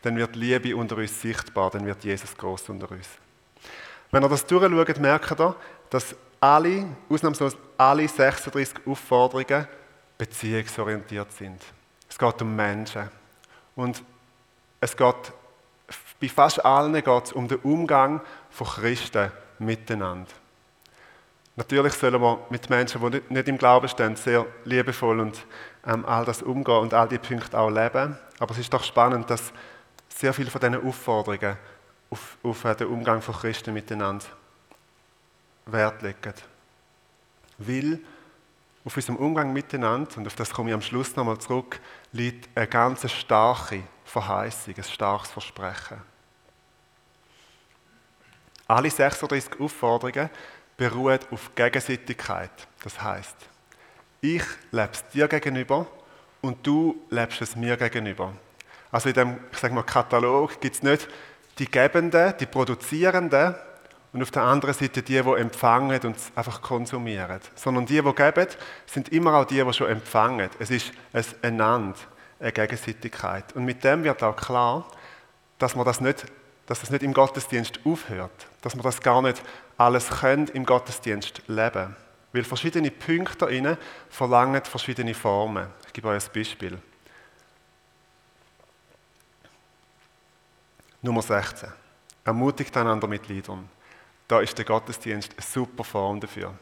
dann 0.01 0.18
wird 0.18 0.36
Liebe 0.36 0.75
unter 0.75 0.98
uns 0.98 1.21
sichtbar, 1.21 1.71
dann 1.71 1.86
wird 1.86 2.04
Jesus 2.04 2.36
groß 2.36 2.69
unter 2.69 2.92
uns. 2.92 3.07
Wenn 4.12 4.23
ihr 4.23 4.30
das 4.30 4.45
durchschaut, 4.45 4.99
merkt 4.99 5.40
ihr, 5.40 5.56
dass 5.90 6.16
alle, 6.42 6.85
ausnahmslos 7.09 7.56
alle 7.78 8.07
36 8.07 8.85
Aufforderungen 8.85 9.68
beziehungsorientiert 10.18 11.31
sind. 11.31 11.61
Es 12.09 12.18
geht 12.18 12.42
um 12.42 12.56
Menschen. 12.56 13.09
Und 13.76 14.04
es 14.81 14.97
geht, 14.97 15.33
bei 16.19 16.28
fast 16.28 16.64
allen 16.66 16.94
geht 16.94 17.23
es 17.23 17.31
um 17.31 17.47
den 17.47 17.59
Umgang 17.59 18.19
von 18.49 18.68
Christen 18.68 19.31
miteinander. 19.59 20.31
Natürlich 21.56 21.94
sollen 21.94 22.21
wir 22.21 22.39
mit 22.49 22.69
Menschen, 22.69 23.11
die 23.11 23.21
nicht 23.28 23.47
im 23.47 23.57
Glauben 23.57 23.89
stehen, 23.89 24.16
sehr 24.16 24.45
liebevoll 24.63 25.19
und 25.19 25.45
ähm, 25.85 26.06
all 26.06 26.23
das 26.23 26.42
umgehen 26.42 26.78
und 26.78 26.94
all 26.94 27.09
die 27.09 27.18
Punkte 27.18 27.59
auch 27.59 27.69
leben. 27.69 28.18
Aber 28.39 28.51
es 28.51 28.59
ist 28.59 28.73
doch 28.73 28.83
spannend, 28.83 29.30
dass 29.30 29.51
sehr 30.07 30.33
viele 30.33 30.49
von 30.49 30.61
diesen 30.61 30.87
Aufforderungen 30.87 31.57
auf, 32.09 32.37
auf 32.44 32.61
den 32.61 32.87
Umgang 32.87 33.21
von 33.21 33.35
Christen 33.35 33.73
miteinander 33.73 34.25
Wert 35.66 36.01
legen. 36.01 36.33
Weil 37.57 37.99
auf 38.85 38.95
unserem 38.95 39.18
Umgang 39.18 39.51
miteinander, 39.51 40.18
und 40.18 40.28
auf 40.28 40.35
das 40.35 40.51
komme 40.51 40.69
ich 40.69 40.73
am 40.73 40.81
Schluss 40.81 41.16
nochmal 41.16 41.37
zurück, 41.39 41.80
liegt 42.13 42.49
eine 42.57 42.68
ganz 42.68 43.09
starke 43.11 43.83
Verheißung, 44.06 44.75
ein 44.78 44.83
starkes 44.83 45.31
Versprechen. 45.31 46.01
Alle 48.69 48.92
36 48.92 49.59
Aufforderungen 49.59 50.30
beruhen 50.78 51.18
auf 51.31 51.56
Gegenseitigkeit. 51.56 52.52
Das 52.83 53.02
heißt, 53.02 53.35
ich 54.21 54.44
lebe 54.71 54.92
es 54.94 55.07
dir 55.09 55.28
gegenüber 55.28 55.88
und 56.42 56.66
du 56.66 57.02
lebst 57.09 57.42
es 57.42 57.56
mir 57.56 57.78
gegenüber. 57.78 58.31
Also 58.92 59.09
in 59.09 59.16
dem, 59.16 59.38
ich 59.52 59.57
sage 59.57 59.73
mal, 59.73 59.81
Katalog 59.81 60.61
gibt 60.61 60.76
es 60.76 60.83
nicht 60.83 61.07
die 61.57 61.66
Gebenden, 61.66 62.35
die 62.40 62.45
Produzierenden 62.45 63.56
und 64.14 64.21
auf 64.21 64.30
der 64.30 64.44
anderen 64.44 64.76
Seite 64.76 65.02
die, 65.02 65.19
die 65.19 65.31
empfangen 65.31 65.99
und 66.02 66.18
einfach 66.35 66.61
konsumieren. 66.61 67.40
Sondern 67.56 67.88
die, 67.88 67.99
die 67.99 68.14
geben, 68.14 68.47
sind 68.85 69.09
immer 69.09 69.33
auch 69.33 69.45
die, 69.45 69.64
die 69.64 69.73
schon 69.73 69.90
empfangen. 69.90 70.47
Es 70.59 70.69
ist 70.69 70.92
ein 71.11 71.26
Einander, 71.42 71.97
eine 72.40 72.52
Gegenseitigkeit. 72.52 73.56
Und 73.56 73.66
mit 73.66 73.83
dem 73.83 74.04
wird 74.04 74.21
auch 74.21 74.35
klar, 74.35 74.85
dass 75.57 75.76
man 75.76 75.85
das 75.85 76.02
nicht 76.02 76.28
dass 76.69 76.81
das 76.81 76.92
nicht 76.92 77.02
im 77.02 77.16
Gottesdienst 77.16 77.80
aufhört, 77.83 78.45
dass 78.61 78.76
wir 78.76 78.83
das 78.83 79.02
gar 79.02 79.23
nicht 79.23 79.42
alles 79.76 80.07
können 80.07 80.47
im 80.49 80.68
Gottesdienst 80.68 81.42
leben. 81.47 81.95
Weil 82.31 82.44
verschiedene 82.44 82.92
Punkte 82.92 83.38
darin 83.40 83.76
verlangen 84.07 84.64
verschiedene 84.64 85.16
Formen. 85.16 85.66
Ich 85.88 85.94
gebe 85.94 86.09
euch 86.09 86.23
ein 86.23 86.31
Beispiel. 86.31 86.78
Nummer 91.02 91.23
16. 91.23 91.69
Ermutigt 92.23 92.78
einander 92.78 93.07
mit 93.07 93.28
Liedern. 93.28 93.68
Da 94.28 94.40
ist 94.40 94.56
der 94.56 94.66
Gottesdienst 94.66 95.31
eine 95.31 95.42
super 95.42 95.83
Form 95.83 96.19
dafür. 96.19 96.54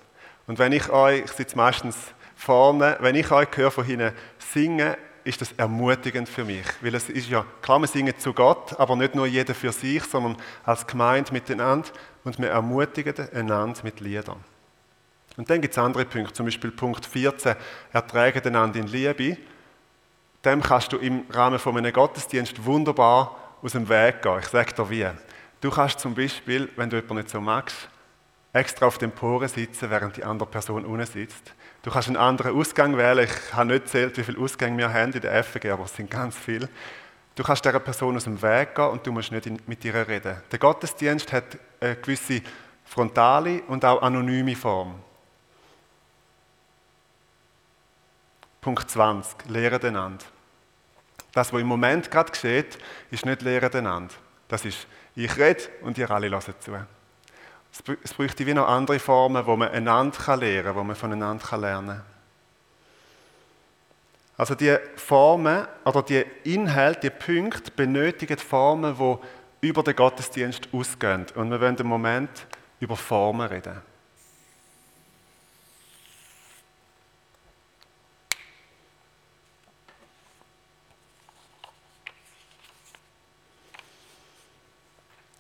Und 0.48 0.58
wenn 0.58 0.72
ich 0.72 0.90
euch, 0.90 1.26
ich 1.26 1.32
sitze 1.34 1.58
meistens 1.58 1.98
vorne, 2.34 2.96
wenn 3.02 3.16
ich 3.16 3.30
euch 3.30 3.50
höre 3.58 3.72
von 3.72 3.84
hinten 3.84 4.14
singen, 4.40 4.96
ist 5.28 5.42
das 5.42 5.52
ermutigend 5.54 6.30
für 6.30 6.46
mich. 6.46 6.66
Weil 6.82 6.96
es 6.96 7.10
ist 7.10 7.30
ja, 7.30 7.46
klar, 7.62 7.80
wir 7.80 7.88
singen 7.88 8.18
zu 8.18 8.34
Gott, 8.34 8.80
aber 8.80 8.96
nicht 8.96 9.14
nur 9.14 9.28
jeder 9.28 9.54
für 9.54 9.72
sich, 9.72 10.04
sondern 10.04 10.38
als 10.64 10.88
Gemeinde 10.88 11.34
miteinander 11.34 11.90
und 12.24 12.40
wir 12.40 12.50
ermutigen 12.50 13.30
einander 13.34 13.80
mit 13.84 14.00
Liedern. 14.00 14.44
Und 15.36 15.50
dann 15.50 15.62
gibt 15.62 15.74
es 15.74 15.78
andere 15.78 16.06
Punkte, 16.06 16.34
zum 16.34 16.46
Beispiel 16.46 16.72
Punkt 16.72 17.06
14, 17.06 17.56
erträgen 17.94 18.44
einander 18.46 18.80
in 18.80 18.88
Liebe. 18.88 19.38
dem 20.44 20.62
kannst 20.62 20.94
du 20.94 20.98
im 20.98 21.26
Rahmen 21.30 21.60
von 21.60 21.78
einem 21.78 21.94
Gottesdienst 21.94 22.64
wunderbar 22.64 23.36
aus 23.62 23.74
dem 23.74 23.88
Weg 23.90 24.22
gehen. 24.22 24.40
Ich 24.40 24.48
sage 24.48 24.74
dir 24.74 24.90
wie. 24.90 25.08
Du 25.62 25.70
kannst 25.70 26.00
zum 26.00 26.16
Beispiel, 26.16 26.70
wenn 26.76 26.90
du 26.90 26.96
jemanden 26.96 27.18
nicht 27.18 27.30
so 27.30 27.42
magst, 27.42 27.90
extra 28.54 28.86
auf 28.86 28.98
den 28.98 29.12
Poren 29.12 29.48
sitzen, 29.48 29.90
während 29.90 30.18
die 30.18 30.24
andere 30.24 30.50
Person 30.50 30.86
unten 30.86 31.06
sitzt. 31.06 31.54
Du 31.88 31.94
kannst 31.94 32.10
einen 32.10 32.18
anderen 32.18 32.54
Ausgang 32.54 32.98
wählen. 32.98 33.24
Ich 33.24 33.54
habe 33.54 33.68
nicht 33.68 33.86
gezählt, 33.86 34.18
wie 34.18 34.24
viele 34.26 34.40
Ausgänge 34.40 34.78
wir 34.78 34.92
haben 34.92 35.14
in 35.14 35.22
der 35.22 35.42
FG, 35.42 35.70
aber 35.72 35.86
es 35.86 35.96
sind 35.96 36.12
ganz 36.12 36.36
viele. 36.36 36.68
Du 37.34 37.44
kannst 37.44 37.64
dieser 37.64 37.80
Person 37.80 38.18
aus 38.18 38.26
dem 38.26 38.42
Weg 38.42 38.76
gehen 38.76 38.90
und 38.90 39.08
du 39.08 39.14
musst 39.14 39.32
nicht 39.32 39.70
mit 39.70 39.86
ihr 39.86 40.06
reden. 40.06 40.36
Der 40.52 40.60
Gottesdienst 40.60 41.32
hat 41.32 41.58
eine 41.80 41.96
gewisse 41.96 42.42
frontale 42.84 43.62
und 43.70 43.86
auch 43.86 44.02
anonyme 44.02 44.54
Form. 44.58 44.96
Punkt 48.60 48.92
20. 48.92 49.48
Lehren 49.48 49.82
einander. 49.82 50.26
Das, 51.32 51.54
was 51.54 51.62
im 51.62 51.68
Moment 51.68 52.12
gerade 52.12 52.32
geschieht, 52.32 52.78
ist 53.12 53.26
nicht 53.26 53.42
Lehren 53.44 53.74
einander. 53.74 54.14
Das 54.50 54.66
ist, 54.66 54.88
ich 55.16 55.38
rede 55.38 55.64
und 55.84 55.98
ihr 55.98 56.12
alle 56.12 56.30
hören 56.30 56.54
zu. 56.60 56.74
Es 57.72 58.14
bräuchte 58.14 58.46
wie 58.46 58.54
noch 58.54 58.68
andere 58.68 59.00
Formen, 59.00 59.46
wo 59.46 59.56
man 59.56 59.70
einander 59.70 60.38
lernen 60.38 60.66
kann, 60.66 60.76
wo 60.76 60.84
man 60.84 60.96
voneinander 60.96 61.58
lernen 61.58 61.88
kann. 61.88 62.02
Also 64.38 64.54
die 64.54 64.78
Formen 64.96 65.68
oder 65.84 66.04
die 66.04 66.24
Inhalte, 66.44 67.10
die 67.10 67.10
Punkte 67.10 67.72
benötigen 67.72 68.38
Formen, 68.38 68.96
die 68.98 69.68
über 69.68 69.82
den 69.82 69.96
Gottesdienst 69.96 70.70
ausgehen. 70.72 71.26
Und 71.36 71.50
wir 71.50 71.60
wollen 71.60 71.76
im 71.76 71.88
Moment 71.88 72.46
über 72.80 72.96
Formen 72.96 73.48
reden. 73.48 73.82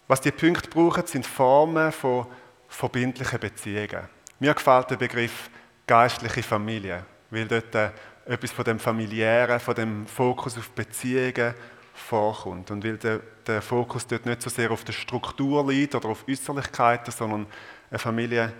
Was 0.08 0.22
die 0.22 0.32
Punkte 0.32 0.70
brauchen, 0.70 1.06
sind 1.06 1.26
Formen 1.26 1.92
von 1.92 2.28
verbindlichen 2.68 3.40
Beziehungen. 3.40 4.08
Mir 4.40 4.54
gefällt 4.54 4.90
der 4.92 4.98
Begriff 4.98 5.50
geistliche 5.86 6.44
Familie, 6.44 7.06
weil 7.30 7.48
dort 7.48 7.74
äh, 7.76 7.90
etwas 8.26 8.52
von 8.52 8.66
dem 8.66 8.80
Familiären, 8.80 9.60
von 9.60 9.76
dem 9.76 10.08
Fokus 10.08 10.58
auf 10.58 10.70
Beziehungen 10.72 11.54
vorkommt. 11.94 12.72
Und 12.72 12.84
weil 12.84 12.98
der, 12.98 13.22
der 13.46 13.62
Fokus 13.62 14.06
dort 14.06 14.26
nicht 14.26 14.42
so 14.42 14.50
sehr 14.50 14.72
auf 14.72 14.84
der 14.84 14.94
Struktur 14.94 15.68
liegt 15.70 15.96
oder 15.96 16.10
auf 16.10 16.26
Äußerlichkeiten, 16.28 17.12
sondern 17.12 17.48
eine 17.90 18.00
Familie 18.00 18.54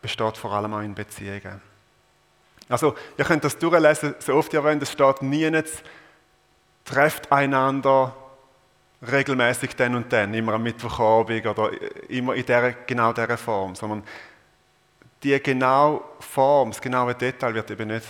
besteht 0.00 0.36
vor 0.36 0.52
allem 0.52 0.72
auch 0.72 0.80
in 0.80 0.94
Beziehungen. 0.94 1.60
Also, 2.68 2.94
ihr 3.16 3.24
könnt 3.24 3.44
das 3.44 3.58
durchlesen, 3.58 4.14
so 4.18 4.34
oft 4.34 4.52
ihr 4.52 4.62
wollt, 4.62 4.82
es 4.82 4.92
steht 4.92 5.22
nie, 5.22 5.50
trefft 6.84 7.32
einander, 7.32 8.14
regelmäßig 9.06 9.76
dann 9.76 9.94
und 9.94 10.12
dann, 10.12 10.34
immer 10.34 10.54
am 10.54 10.62
Mittwochabend 10.62 11.46
oder 11.46 11.70
immer 12.08 12.34
in 12.34 12.44
der, 12.46 12.72
genau 12.86 13.12
dieser 13.12 13.36
Form, 13.38 13.74
sondern 13.74 14.02
die 15.22 15.40
genaue 15.42 16.02
Form, 16.20 16.70
das 16.70 16.80
genaue 16.80 17.14
Detail 17.14 17.54
wird 17.54 17.70
eben 17.70 17.88
nicht, 17.88 18.06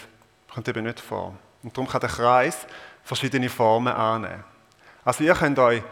kommt 0.53 0.69
eben 0.69 0.85
nicht 0.85 1.01
vor. 1.01 1.35
Und 1.63 1.77
darum 1.77 1.89
kann 1.89 2.01
der 2.01 2.11
Kreis 2.11 2.67
verschiedene 3.03 3.49
Formen 3.49 3.93
annehmen. 3.93 4.45
Also 5.05 5.25
ihr 5.25 5.35
könnt 5.35 5.59
euch 5.59 5.83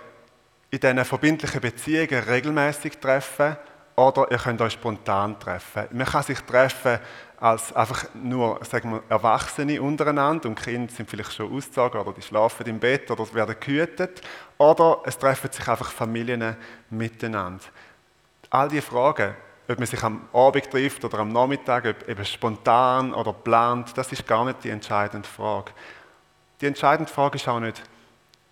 in 0.71 0.81
diesen 0.81 1.05
verbindlichen 1.05 1.61
Beziehungen 1.61 2.23
regelmäßig 2.23 2.99
treffen 2.99 3.57
oder 3.97 4.31
ihr 4.31 4.39
könnt 4.39 4.61
euch 4.61 4.75
spontan 4.75 5.39
treffen. 5.41 5.87
Man 5.91 6.07
kann 6.07 6.23
sich 6.23 6.41
treffen 6.41 6.99
als 7.39 7.75
einfach 7.75 8.07
nur 8.15 8.59
sagen 8.65 8.93
wir, 8.93 9.03
Erwachsene 9.09 9.81
untereinander 9.81 10.49
und 10.49 10.61
Kinder 10.61 10.93
sind 10.93 11.09
vielleicht 11.09 11.35
schon 11.35 11.55
ausgezogen 11.55 12.01
oder 12.01 12.13
die 12.13 12.23
schlafen 12.23 12.67
im 12.67 12.79
Bett 12.79 13.11
oder 13.11 13.33
werden 13.35 13.57
gehütet 13.59 14.23
oder 14.59 15.01
es 15.05 15.19
treffen 15.19 15.51
sich 15.51 15.67
einfach 15.69 15.91
Familien 15.91 16.57
miteinander. 16.89 17.65
All 18.51 18.69
diese 18.69 18.83
Fragen, 18.83 19.35
ob 19.69 19.79
man 19.79 19.87
sich 19.87 20.03
am 20.03 20.29
Abend 20.33 20.71
trifft 20.71 21.05
oder 21.05 21.19
am 21.19 21.31
Nachmittag, 21.31 21.87
ob 21.87 22.09
eben 22.09 22.25
spontan 22.25 23.13
oder 23.13 23.33
plant, 23.33 23.97
das 23.97 24.13
ist 24.13 24.27
gar 24.27 24.45
nicht 24.45 24.65
die 24.65 24.71
entscheidende 24.71 25.29
Frage. 25.29 25.73
Die 26.61 26.67
entscheidende 26.67 27.13
Frage 27.13 27.37
ist 27.37 27.49
auch 27.49 27.61
nicht, 27.61 27.83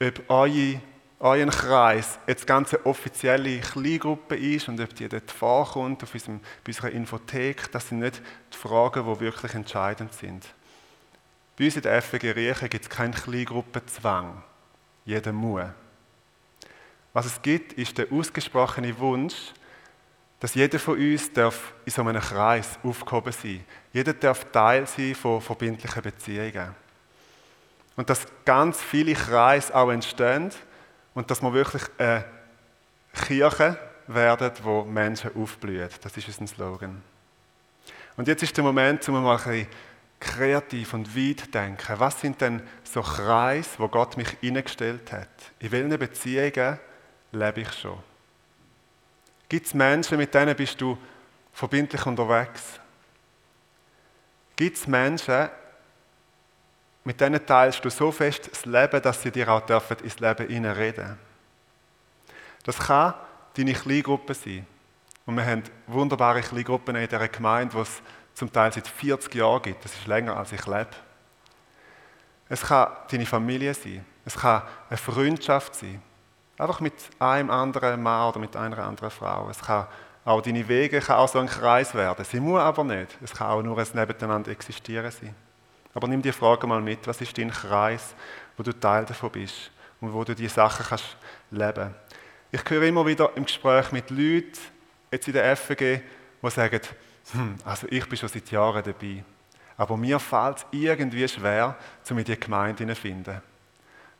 ob 0.02 0.30
eure 0.30 0.80
euren 1.24 1.48
Kreis 1.48 2.18
jetzt 2.26 2.46
ganz 2.46 2.74
eine 2.74 2.84
offizielle 2.84 3.58
Kleingruppe 3.60 4.36
ist 4.36 4.68
und 4.68 4.78
ob 4.78 4.94
die 4.94 5.08
dort 5.08 5.30
vorkommt 5.30 6.02
auf 6.02 6.12
unserem, 6.12 6.40
bei 6.62 6.68
unserer 6.68 6.90
Infothek, 6.90 7.72
das 7.72 7.88
sind 7.88 8.00
nicht 8.00 8.20
die 8.52 8.56
Fragen, 8.58 9.06
die 9.06 9.20
wirklich 9.20 9.54
entscheidend 9.54 10.12
sind. 10.12 10.46
Bei 11.56 11.64
uns 11.64 11.76
in 11.76 11.82
der 11.82 12.02
FG 12.02 12.30
Riechen 12.32 12.68
gibt 12.68 12.84
es 12.84 12.90
keinen 12.90 13.14
Kleingruppenzwang. 13.14 14.42
Jeder 15.06 15.32
muss. 15.32 15.64
Was 17.14 17.26
es 17.26 17.40
gibt, 17.40 17.72
ist 17.72 17.96
der 17.96 18.12
ausgesprochene 18.12 18.98
Wunsch, 18.98 19.54
dass 20.40 20.54
jeder 20.54 20.78
von 20.78 20.98
uns 20.98 21.32
darf 21.32 21.72
in 21.86 21.92
so 21.92 22.02
einem 22.02 22.20
Kreis 22.20 22.78
aufgehoben 22.82 23.32
sein 23.32 23.64
Jeder 23.94 24.12
darf 24.12 24.44
Teil 24.52 24.86
sein 24.86 25.14
von 25.14 25.40
verbindlichen 25.40 26.02
Beziehungen. 26.02 26.74
Und 27.96 28.10
dass 28.10 28.26
ganz 28.44 28.82
viele 28.82 29.14
Kreise 29.14 29.74
auch 29.74 29.90
entstehen, 29.90 30.50
und 31.14 31.30
dass 31.30 31.42
wir 31.42 31.52
wirklich 31.52 31.82
eine 31.98 32.24
Kirche 33.14 33.78
werden, 34.06 34.50
wo 34.62 34.84
Menschen 34.84 35.30
aufblühen. 35.34 35.88
Das 36.02 36.16
ist 36.16 36.28
unser 36.28 36.54
Slogan. 36.54 37.02
Und 38.16 38.28
jetzt 38.28 38.42
ist 38.42 38.56
der 38.56 38.64
Moment, 38.64 39.08
um 39.08 39.22
mal 39.22 39.36
ein 39.36 39.42
bisschen 39.42 39.66
kreativ 40.20 40.94
und 40.94 41.16
weit 41.16 41.52
denken. 41.52 41.98
Was 41.98 42.20
sind 42.20 42.40
denn 42.40 42.62
so 42.82 43.02
Kreise, 43.02 43.70
wo 43.78 43.88
Gott 43.88 44.16
mich 44.16 44.28
hineingestellt 44.40 45.12
hat? 45.12 45.28
In 45.58 45.70
welchen 45.72 45.98
Beziehungen 45.98 46.78
lebe 47.32 47.60
ich 47.60 47.72
schon? 47.72 47.98
Gibt 49.48 49.66
es 49.66 49.74
Menschen, 49.74 50.18
mit 50.18 50.32
denen 50.34 50.56
bist 50.56 50.80
du 50.80 50.96
verbindlich 51.52 52.04
unterwegs? 52.06 52.80
Gibt 54.56 54.76
es 54.76 54.86
Menschen, 54.86 55.48
mit 57.04 57.20
denen 57.20 57.44
teilst 57.44 57.84
du 57.84 57.90
so 57.90 58.10
fest 58.10 58.50
das 58.50 58.64
Leben, 58.64 59.00
dass 59.02 59.20
sie 59.22 59.30
dir 59.30 59.48
auch 59.48 59.60
dürfen 59.60 59.98
ins 59.98 60.18
Leben 60.18 60.48
hineinreden 60.48 61.18
Das 62.64 62.78
kann 62.78 63.14
deine 63.56 63.74
Kleingruppe 63.74 64.34
sein. 64.34 64.66
Und 65.26 65.36
wir 65.36 65.46
haben 65.46 65.62
wunderbare 65.86 66.40
Kleingruppen 66.40 66.96
in 66.96 67.08
dieser 67.08 67.28
Gemeinde, 67.28 67.74
die 67.76 67.82
es 67.82 68.02
zum 68.34 68.52
Teil 68.52 68.72
seit 68.72 68.88
40 68.88 69.34
Jahren 69.34 69.62
gibt. 69.62 69.84
Das 69.84 69.94
ist 69.94 70.06
länger, 70.06 70.36
als 70.36 70.52
ich 70.52 70.66
lebe. 70.66 70.88
Es 72.48 72.62
kann 72.62 72.88
deine 73.10 73.26
Familie 73.26 73.72
sein. 73.74 74.04
Es 74.24 74.36
kann 74.36 74.62
eine 74.88 74.96
Freundschaft 74.96 75.74
sein. 75.76 76.02
Einfach 76.58 76.80
mit 76.80 76.94
einem 77.18 77.50
anderen 77.50 78.02
Mann 78.02 78.28
oder 78.28 78.38
mit 78.38 78.56
einer 78.56 78.78
anderen 78.78 79.10
Frau. 79.10 79.48
Es 79.50 79.60
kann 79.60 79.86
auch 80.24 80.40
deine 80.40 80.66
Wege 80.66 81.00
kann 81.00 81.16
auch 81.16 81.28
so 81.28 81.38
ein 81.38 81.46
Kreis 81.46 81.94
werden. 81.94 82.24
Sie 82.24 82.40
muss 82.40 82.60
aber 82.60 82.82
nicht. 82.84 83.18
Es 83.22 83.34
kann 83.34 83.48
auch 83.48 83.62
nur 83.62 83.78
ein 83.78 83.86
Nebeneinander 83.92 84.50
existieren 84.50 85.10
sein. 85.10 85.34
Aber 85.94 86.08
nimm 86.08 86.20
die 86.20 86.32
Frage 86.32 86.66
mal 86.66 86.80
mit, 86.80 87.06
was 87.06 87.20
ist 87.20 87.38
dein 87.38 87.50
Kreis, 87.50 88.14
wo 88.56 88.62
du 88.62 88.72
Teil 88.72 89.04
davon 89.04 89.30
bist 89.30 89.70
und 90.00 90.12
wo 90.12 90.24
du 90.24 90.34
diese 90.34 90.54
Sachen 90.54 90.84
kannst 90.86 91.16
leben. 91.50 91.94
Ich 92.50 92.68
höre 92.68 92.82
immer 92.82 93.06
wieder 93.06 93.30
im 93.36 93.44
Gespräch 93.44 93.92
mit 93.92 94.10
Leuten, 94.10 94.58
jetzt 95.10 95.26
in 95.28 95.34
der 95.34 95.56
FG, 95.56 96.00
die 96.42 96.50
sagen, 96.50 96.80
hm, 97.32 97.56
also 97.64 97.86
ich 97.90 98.08
bin 98.08 98.18
schon 98.18 98.28
seit 98.28 98.50
Jahren 98.50 98.82
dabei, 98.82 99.24
aber 99.76 99.96
mir 99.96 100.18
fällt 100.18 100.58
es 100.58 100.66
irgendwie 100.72 101.26
schwer, 101.26 101.76
um 102.10 102.18
in 102.18 102.24
die 102.24 102.38
Gemeinde 102.38 102.86
zu 102.86 102.94
finden. 102.94 103.40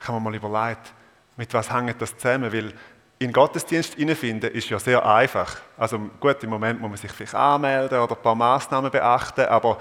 Ich 0.01 0.09
habe 0.09 0.19
mir 0.19 0.31
mal 0.31 0.35
überlegt, 0.35 0.93
mit 1.37 1.53
was 1.53 1.73
hängt 1.73 2.01
das 2.01 2.17
zusammen, 2.17 2.53
weil 2.53 2.73
in 3.19 3.33
Gottesdienst 3.33 3.95
finden 3.95 4.51
ist 4.53 4.69
ja 4.69 4.79
sehr 4.79 5.05
einfach. 5.05 5.57
Also 5.77 5.99
gut, 6.21 6.43
im 6.43 6.51
Moment 6.51 6.81
muss 6.81 6.91
man 6.91 6.99
sich 6.99 7.13
vielleicht 7.13 7.35
anmelden 7.35 7.99
oder 7.99 8.17
ein 8.17 8.23
paar 8.23 8.35
Maßnahmen 8.35 8.91
beachten, 8.91 9.47
aber 9.47 9.79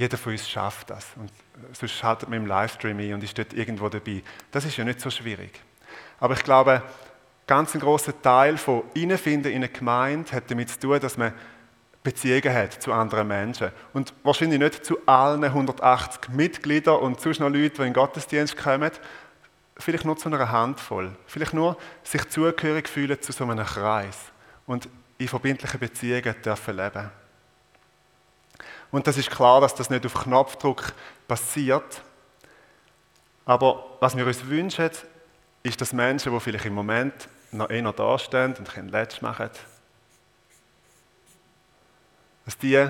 jeder 0.00 0.16
von 0.16 0.32
uns 0.32 0.48
schafft 0.48 0.88
das. 0.88 1.08
Und 1.16 1.30
sonst 1.74 1.92
schaltet 1.92 2.30
man 2.30 2.38
im 2.38 2.46
Livestream 2.46 2.98
ein 2.98 3.12
und 3.12 3.22
ist 3.22 3.36
dort 3.36 3.52
irgendwo 3.52 3.90
dabei. 3.90 4.22
Das 4.50 4.64
ist 4.64 4.78
ja 4.78 4.84
nicht 4.84 4.98
so 4.98 5.10
schwierig. 5.10 5.60
Aber 6.18 6.32
ich 6.32 6.42
glaube, 6.42 6.82
ganz 7.46 7.74
ein 7.74 7.80
großer 7.80 8.20
Teil 8.22 8.56
von 8.56 8.84
Innenfinden 8.94 9.52
in 9.52 9.58
eine 9.58 9.68
Gemeinde 9.68 10.32
hat 10.32 10.50
damit 10.50 10.70
zu 10.70 10.80
tun, 10.80 11.00
dass 11.00 11.18
man 11.18 11.34
Beziehungen 12.02 12.54
hat 12.54 12.82
zu 12.82 12.94
anderen 12.94 13.28
Menschen. 13.28 13.72
Und 13.92 14.14
wahrscheinlich 14.22 14.58
nicht 14.58 14.86
zu 14.86 14.96
allen 15.04 15.44
180 15.44 16.30
Mitgliedern 16.30 16.98
und 17.00 17.20
zu 17.20 17.28
noch 17.32 17.50
Leuten, 17.50 17.52
die 17.52 17.64
in 17.64 17.72
den 17.74 17.92
Gottesdienst 17.92 18.56
kommen, 18.56 18.92
vielleicht 19.76 20.06
nur 20.06 20.16
zu 20.16 20.30
einer 20.30 20.50
Handvoll. 20.50 21.14
Vielleicht 21.26 21.52
nur 21.52 21.76
sich 22.04 22.26
zugehörig 22.30 22.88
fühlen 22.88 23.20
zu 23.20 23.32
so 23.32 23.44
einem 23.44 23.66
Kreis 23.66 24.16
und 24.64 24.88
in 25.18 25.28
verbindlichen 25.28 25.78
Beziehungen 25.78 26.34
dürfen 26.42 26.74
leben. 26.74 27.19
Und 28.90 29.06
das 29.06 29.16
ist 29.16 29.30
klar, 29.30 29.60
dass 29.60 29.74
das 29.74 29.90
nicht 29.90 30.04
auf 30.04 30.14
Knopfdruck 30.14 30.92
passiert. 31.28 32.02
Aber 33.44 33.84
was 34.00 34.16
wir 34.16 34.26
uns 34.26 34.46
wünschen, 34.46 34.90
ist, 35.62 35.80
dass 35.80 35.92
Menschen, 35.92 36.32
die 36.32 36.40
vielleicht 36.40 36.66
im 36.66 36.74
Moment 36.74 37.28
noch 37.52 37.70
eher 37.70 37.92
dastehen 37.92 38.54
und 38.54 38.72
kein 38.72 38.88
Letzt 38.88 39.22
machen, 39.22 39.50
dass 42.44 42.58
die 42.58 42.88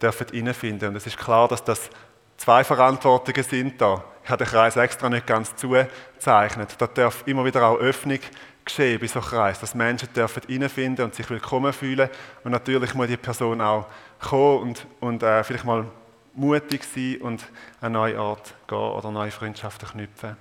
dürfen 0.00 0.26
reinfinden. 0.32 0.90
Und 0.90 0.96
es 0.96 1.06
ist 1.06 1.18
klar, 1.18 1.48
dass 1.48 1.64
das 1.64 1.90
zwei 2.36 2.64
Verantwortungen 2.64 3.42
sind 3.42 3.80
da. 3.80 4.04
Ich 4.24 4.30
habe 4.30 4.44
den 4.44 4.50
Kreis 4.50 4.76
extra 4.76 5.08
nicht 5.08 5.26
ganz 5.26 5.54
zugezeichnet. 5.56 6.74
Da 6.78 6.86
darf 6.86 7.26
immer 7.26 7.44
wieder 7.44 7.66
auch 7.66 7.78
Öffnung 7.78 8.18
geschehen 8.64 9.00
bei 9.00 9.06
so 9.06 9.20
einem 9.20 9.28
Kreis, 9.28 9.60
dass 9.60 9.74
Menschen 9.74 10.12
dürfen 10.12 10.42
reinfinden 10.48 11.06
und 11.06 11.14
sich 11.14 11.28
willkommen 11.30 11.72
fühlen. 11.72 12.08
Und 12.44 12.52
natürlich 12.52 12.94
muss 12.94 13.08
die 13.08 13.16
Person 13.16 13.60
auch 13.60 13.86
kommen 14.20 14.62
und, 14.62 14.86
und 15.00 15.22
äh, 15.22 15.44
vielleicht 15.44 15.64
mal 15.64 15.86
mutig 16.34 16.84
sein 16.84 17.18
und 17.20 17.42
an 17.80 17.86
einen 17.86 17.94
neuen 17.94 18.18
Ort 18.18 18.54
gehen 18.66 18.78
oder 18.78 19.10
neue 19.10 19.30
Freundschaften 19.30 19.88
knüpfen. 19.88 20.36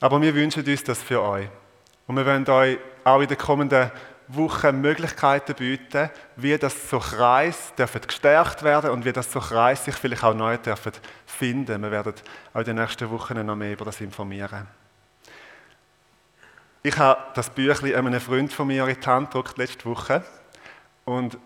Aber 0.00 0.20
wir 0.20 0.34
wünschen 0.34 0.64
uns 0.64 0.84
das 0.84 1.02
für 1.02 1.22
euch. 1.22 1.48
Und 2.06 2.16
wir 2.16 2.26
wollen 2.26 2.46
euch 2.48 2.78
auch 3.04 3.20
in 3.20 3.28
den 3.28 3.38
kommenden 3.38 3.90
Wochen 4.28 4.80
Möglichkeiten 4.80 5.54
bieten, 5.54 6.10
wie 6.36 6.56
das 6.56 6.88
so 6.88 6.98
Kreis 6.98 7.72
gestärkt 7.76 8.62
werden 8.62 8.90
und 8.90 9.04
wie 9.04 9.12
das 9.12 9.30
so 9.30 9.40
Kreis 9.40 9.84
sich 9.84 9.94
vielleicht 9.94 10.24
auch 10.24 10.34
neu 10.34 10.56
dürfen 10.56 10.92
finden. 11.26 11.82
Wir 11.82 11.90
werden 11.90 12.14
auch 12.52 12.60
in 12.60 12.64
den 12.64 12.76
nächsten 12.76 13.10
Wochen 13.10 13.44
noch 13.44 13.56
mehr 13.56 13.72
über 13.72 13.84
das 13.84 14.00
informieren. 14.00 14.66
Ich 16.82 16.96
habe 16.98 17.20
das 17.34 17.50
Büchlein 17.50 17.94
einem 17.94 18.20
Freund 18.20 18.52
von 18.52 18.66
mir 18.66 18.86
in 18.86 19.00
die 19.00 19.06
Hand 19.06 19.30
gedruckt 19.30 19.56
letzte 19.56 19.86
Woche 19.86 20.22
und 21.04 21.38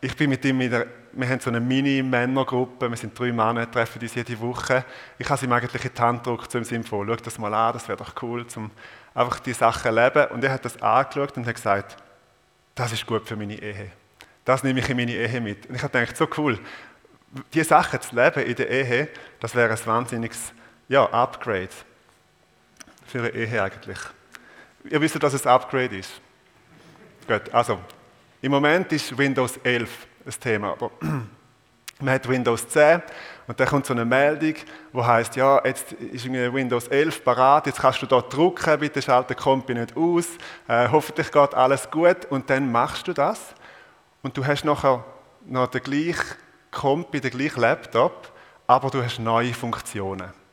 ich 0.00 0.16
bin 0.16 0.30
mit 0.30 0.44
ihm 0.44 0.60
in 0.60 0.70
der, 0.70 0.86
wir 1.12 1.28
haben 1.28 1.40
so 1.40 1.50
eine 1.50 1.60
Mini-Männergruppe, 1.60 2.88
wir 2.90 2.96
sind 2.96 3.18
drei 3.18 3.32
Männer, 3.32 3.70
treffen 3.70 4.00
uns 4.00 4.14
jede 4.14 4.38
Woche. 4.40 4.84
Ich 5.18 5.28
habe 5.28 5.44
ihm 5.44 5.52
eigentlich 5.52 5.84
in 5.84 5.90
die 5.94 6.00
Hand 6.00 6.24
gedruckt, 6.24 6.50
so 6.50 6.58
im 6.58 6.64
Sinne 6.64 6.84
schau 6.88 7.04
das 7.04 7.38
mal 7.38 7.52
an, 7.54 7.72
das 7.72 7.88
wäre 7.88 7.98
doch 7.98 8.12
cool, 8.22 8.46
um 8.56 8.70
einfach 9.14 9.40
die 9.40 9.52
Sachen 9.52 9.82
zu 9.82 9.90
leben. 9.90 10.26
Und 10.30 10.44
er 10.44 10.52
hat 10.52 10.64
das 10.64 10.80
angeschaut 10.80 11.36
und 11.36 11.46
hat 11.46 11.54
gesagt, 11.54 11.96
das 12.74 12.92
ist 12.92 13.06
gut 13.06 13.26
für 13.26 13.36
meine 13.36 13.54
Ehe. 13.54 13.90
Das 14.44 14.62
nehme 14.62 14.80
ich 14.80 14.88
in 14.88 14.96
meine 14.96 15.12
Ehe 15.12 15.40
mit. 15.40 15.66
Und 15.66 15.76
ich 15.76 15.82
habe 15.82 15.98
gedacht, 15.98 16.16
so 16.16 16.28
cool, 16.36 16.58
diese 17.52 17.68
Sachen 17.68 18.00
zu 18.00 18.14
leben 18.14 18.44
in 18.44 18.54
der 18.54 18.68
Ehe, 18.68 19.08
das 19.40 19.54
wäre 19.54 19.70
ein 19.72 19.86
wahnsinniges 19.86 20.52
ja, 20.88 21.04
Upgrade 21.10 21.68
für 23.06 23.20
eine 23.20 23.30
Ehe 23.30 23.62
eigentlich. 23.62 23.98
Ihr 24.84 25.00
wisst, 25.00 25.22
dass 25.22 25.32
es 25.32 25.46
ein 25.46 25.52
Upgrade 25.52 25.96
ist. 25.96 26.20
Gut, 27.26 27.52
also 27.54 27.80
im 28.44 28.50
Moment 28.50 28.92
ist 28.92 29.16
Windows 29.16 29.56
11 29.62 30.06
das 30.22 30.38
Thema, 30.38 30.72
aber 30.72 30.90
man 32.00 32.14
hat 32.14 32.28
Windows 32.28 32.68
10 32.68 33.00
und 33.46 33.58
dann 33.58 33.66
kommt 33.66 33.86
so 33.86 33.94
eine 33.94 34.04
Meldung, 34.04 34.52
wo 34.92 35.04
heißt 35.04 35.36
ja, 35.36 35.64
jetzt 35.64 35.92
ist 35.92 36.30
Windows 36.30 36.88
11 36.88 37.24
parat, 37.24 37.66
jetzt 37.66 37.80
kannst 37.80 38.02
du 38.02 38.06
dort 38.06 38.30
drucken, 38.30 38.78
bitte 38.78 39.00
schalte 39.00 39.34
Kompi 39.34 39.72
nicht 39.72 39.96
aus, 39.96 40.26
äh, 40.68 40.88
hoffentlich 40.90 41.32
geht 41.32 41.54
alles 41.54 41.90
gut 41.90 42.26
und 42.28 42.50
dann 42.50 42.70
machst 42.70 43.08
du 43.08 43.14
das 43.14 43.54
und 44.22 44.36
du 44.36 44.44
hast 44.44 44.66
nachher 44.66 45.02
noch 45.46 45.68
den 45.68 45.82
gleichen 45.82 46.36
Kompi, 46.70 47.22
den 47.22 47.30
gleichen 47.30 47.62
Laptop, 47.62 48.30
aber 48.66 48.90
du 48.90 49.02
hast 49.02 49.20
neue 49.20 49.54
Funktionen. 49.54 50.43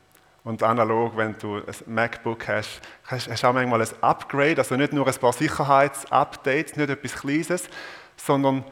Und 0.44 0.62
analog, 0.62 1.16
wenn 1.16 1.36
du 1.38 1.56
ein 1.56 1.64
MacBook 1.86 2.48
hast, 2.48 2.80
hast 3.06 3.28
du 3.28 3.46
auch 3.46 3.52
manchmal 3.52 3.80
ein 3.80 3.88
Upgrade, 4.00 4.58
also 4.58 4.76
nicht 4.76 4.92
nur 4.92 5.06
ein 5.06 5.14
paar 5.14 5.32
Sicherheitsupdates, 5.32 6.76
nicht 6.76 6.90
etwas 6.90 7.14
Kleines, 7.14 7.68
sondern 8.16 8.64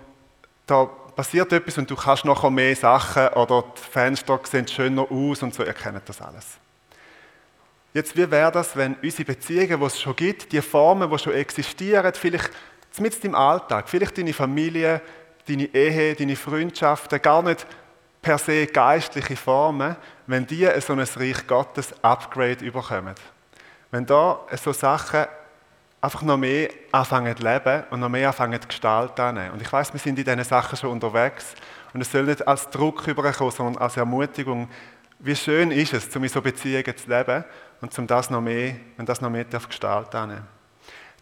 da 0.66 0.84
passiert 1.14 1.52
etwas 1.52 1.78
und 1.78 1.88
du 1.88 1.94
kannst 1.94 2.24
noch 2.24 2.48
mehr 2.50 2.74
Sachen 2.74 3.28
oder 3.28 3.64
die 3.76 3.90
Fenster 3.90 4.40
sehen 4.44 4.66
schöner 4.66 5.06
aus 5.10 5.42
und 5.42 5.54
so, 5.54 5.64
ihr 5.64 5.72
kennt 5.72 6.08
das 6.08 6.20
alles. 6.20 6.58
Jetzt, 7.92 8.16
wie 8.16 8.30
wäre 8.30 8.52
das, 8.52 8.76
wenn 8.76 8.94
unsere 9.02 9.24
Beziehungen, 9.24 9.80
die 9.80 9.86
es 9.86 10.00
schon 10.00 10.14
gibt, 10.14 10.52
die 10.52 10.62
Formen, 10.62 11.10
die 11.10 11.18
schon 11.18 11.34
existieren, 11.34 12.12
vielleicht 12.14 12.50
mit 12.98 13.24
im 13.24 13.34
Alltag, 13.34 13.88
vielleicht 13.88 14.18
deine 14.18 14.32
Familie, 14.32 15.00
deine 15.48 15.64
Ehe, 15.74 16.14
deine 16.14 16.36
Freundschaften, 16.36 17.20
gar 17.22 17.42
nicht 17.42 17.66
per 18.22 18.38
se 18.38 18.66
geistliche 18.66 19.36
Formen, 19.36 19.96
wenn 20.26 20.46
die 20.46 20.68
so 20.80 20.92
ein 20.92 21.00
Reich 21.00 21.46
Gottes 21.46 21.94
Upgrade 22.02 22.64
überkommen. 22.64 23.14
Wenn 23.90 24.06
da 24.06 24.40
so 24.56 24.72
Sachen 24.72 25.26
einfach 26.00 26.22
noch 26.22 26.36
mehr 26.36 26.70
anfangen 26.92 27.36
zu 27.36 27.42
leben 27.42 27.84
und 27.90 28.00
noch 28.00 28.08
mehr 28.08 28.28
anfangen 28.28 28.60
zu 28.60 28.68
gestalten. 28.68 29.50
Und 29.50 29.60
ich 29.60 29.72
weiß, 29.72 29.92
wir 29.92 30.00
sind 30.00 30.18
in 30.18 30.24
diesen 30.24 30.44
Sachen 30.44 30.76
schon 30.76 30.90
unterwegs 30.90 31.54
und 31.92 32.00
es 32.00 32.10
soll 32.10 32.24
nicht 32.24 32.46
als 32.46 32.70
Druck 32.70 33.06
überkommen, 33.06 33.52
sondern 33.52 33.82
als 33.82 33.96
Ermutigung. 33.96 34.68
Wie 35.18 35.36
schön 35.36 35.70
ist 35.70 35.92
es, 35.92 36.14
um 36.16 36.22
in 36.22 36.30
so 36.30 36.40
Beziehungen 36.40 36.96
zu 36.96 37.08
leben 37.08 37.44
und 37.80 37.98
um 37.98 38.06
das 38.06 38.30
noch 38.30 38.40
mehr, 38.40 38.76
wenn 38.96 39.04
das 39.04 39.20
noch 39.20 39.30
mehr 39.30 39.44
darf 39.44 39.68
gestalten 39.68 40.46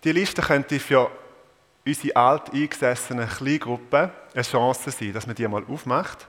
Die 0.04 0.12
Liste 0.12 0.42
könnte 0.42 0.78
für 0.78 1.10
unsere 1.84 2.16
alt 2.16 2.52
eingesessenen 2.52 3.28
Kleingruppen 3.28 4.10
eine 4.34 4.42
Chance 4.42 4.90
sein, 4.90 5.12
dass 5.12 5.26
man 5.26 5.34
die 5.34 5.48
mal 5.48 5.64
aufmacht 5.68 6.28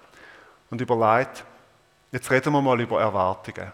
und 0.70 0.82
überlegt, 0.82 1.44
jetzt 2.12 2.30
reden 2.32 2.54
wir 2.54 2.62
mal 2.62 2.80
über 2.80 3.02
Erwartungen. 3.02 3.72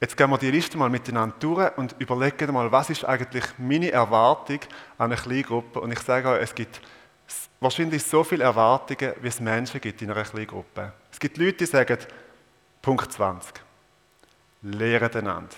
Jetzt 0.00 0.16
gehen 0.16 0.30
wir 0.30 0.38
die 0.38 0.50
Liste 0.50 0.78
mal 0.78 0.88
miteinander 0.88 1.36
durch 1.38 1.76
und 1.76 1.94
überlegen 1.98 2.52
mal, 2.54 2.72
was 2.72 2.88
ist 2.88 3.04
eigentlich 3.04 3.44
meine 3.58 3.90
Erwartung 3.90 4.60
an 4.96 5.12
eine 5.12 5.16
Kleingruppe. 5.20 5.80
Und 5.80 5.92
ich 5.92 6.00
sage 6.00 6.28
euch, 6.30 6.42
es 6.42 6.54
gibt 6.54 6.80
wahrscheinlich 7.60 8.02
so 8.02 8.24
viele 8.24 8.44
Erwartungen, 8.44 9.12
wie 9.20 9.28
es 9.28 9.40
Menschen 9.40 9.78
gibt 9.78 10.00
in 10.00 10.10
einer 10.10 10.24
Kleingruppe. 10.24 10.94
Es 11.12 11.20
gibt 11.20 11.36
Leute, 11.36 11.58
die 11.58 11.66
sagen, 11.66 11.98
Punkt 12.80 13.12
20, 13.12 13.52
lehren 14.62 15.14
einander. 15.14 15.56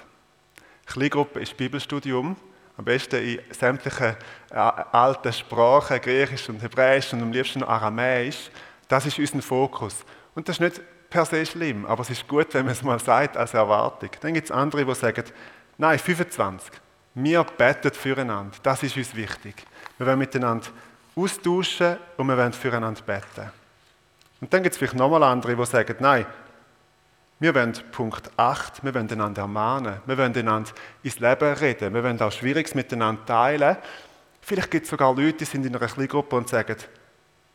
Kleingruppe 0.86 1.38
ist 1.38 1.56
Bibelstudium, 1.56 2.36
am 2.76 2.84
besten 2.84 3.22
in 3.22 3.40
sämtlichen 3.52 4.16
äh, 4.50 4.54
alten 4.56 5.32
Sprachen, 5.32 6.00
Griechisch 6.00 6.48
und 6.48 6.60
Hebräisch 6.60 7.12
und 7.12 7.22
am 7.22 7.32
liebsten 7.32 7.62
Aramäisch. 7.62 8.50
Das 8.88 9.06
ist 9.06 9.20
unser 9.20 9.40
Fokus. 9.40 10.04
Und 10.34 10.48
das 10.48 10.56
ist 10.56 10.60
nicht 10.60 10.80
per 11.10 11.26
se 11.26 11.44
schlimm, 11.44 11.84
aber 11.84 12.00
es 12.00 12.10
ist 12.10 12.26
gut, 12.26 12.54
wenn 12.54 12.64
man 12.64 12.72
es 12.72 12.82
mal 12.82 12.98
sagt 12.98 13.36
als 13.36 13.52
Erwartung. 13.52 14.10
Dann 14.20 14.32
gibt 14.32 14.46
es 14.46 14.50
andere, 14.50 14.84
die 14.84 14.94
sagen, 14.94 15.24
nein, 15.76 15.98
25. 15.98 16.72
Wir 17.14 17.44
beten 17.44 17.92
füreinander. 17.92 18.56
Das 18.62 18.82
ist 18.82 18.96
uns 18.96 19.14
wichtig. 19.14 19.66
Wir 19.98 20.06
wollen 20.06 20.18
miteinander 20.18 20.68
austauschen 21.14 21.98
und 22.16 22.26
wir 22.26 22.36
wollen 22.38 22.54
füreinander 22.54 23.02
beten. 23.02 23.50
Und 24.40 24.52
dann 24.52 24.62
gibt 24.62 24.72
es 24.72 24.78
vielleicht 24.78 24.94
nochmal 24.94 25.22
andere, 25.22 25.54
die 25.54 25.66
sagen, 25.66 25.96
nein, 26.00 26.24
wir 27.38 27.54
wollen 27.54 27.74
Punkt 27.90 28.30
8, 28.36 28.82
wir 28.82 28.94
wollen 28.94 29.10
einander 29.10 29.42
ermahnen, 29.42 30.00
wir 30.06 30.16
wollen 30.16 30.34
einander 30.34 30.70
ins 31.02 31.18
Leben 31.18 31.52
reden, 31.54 31.92
wir 31.92 32.02
wollen 32.02 32.20
auch 32.22 32.32
Schwieriges 32.32 32.74
miteinander 32.74 33.26
teilen. 33.26 33.76
Vielleicht 34.40 34.70
gibt 34.70 34.84
es 34.84 34.90
sogar 34.90 35.14
Leute, 35.14 35.38
die 35.38 35.44
sind 35.44 35.66
in 35.66 35.76
einer 35.76 35.86
Kleingruppe 35.86 36.36
und 36.36 36.48
sagen, 36.48 36.76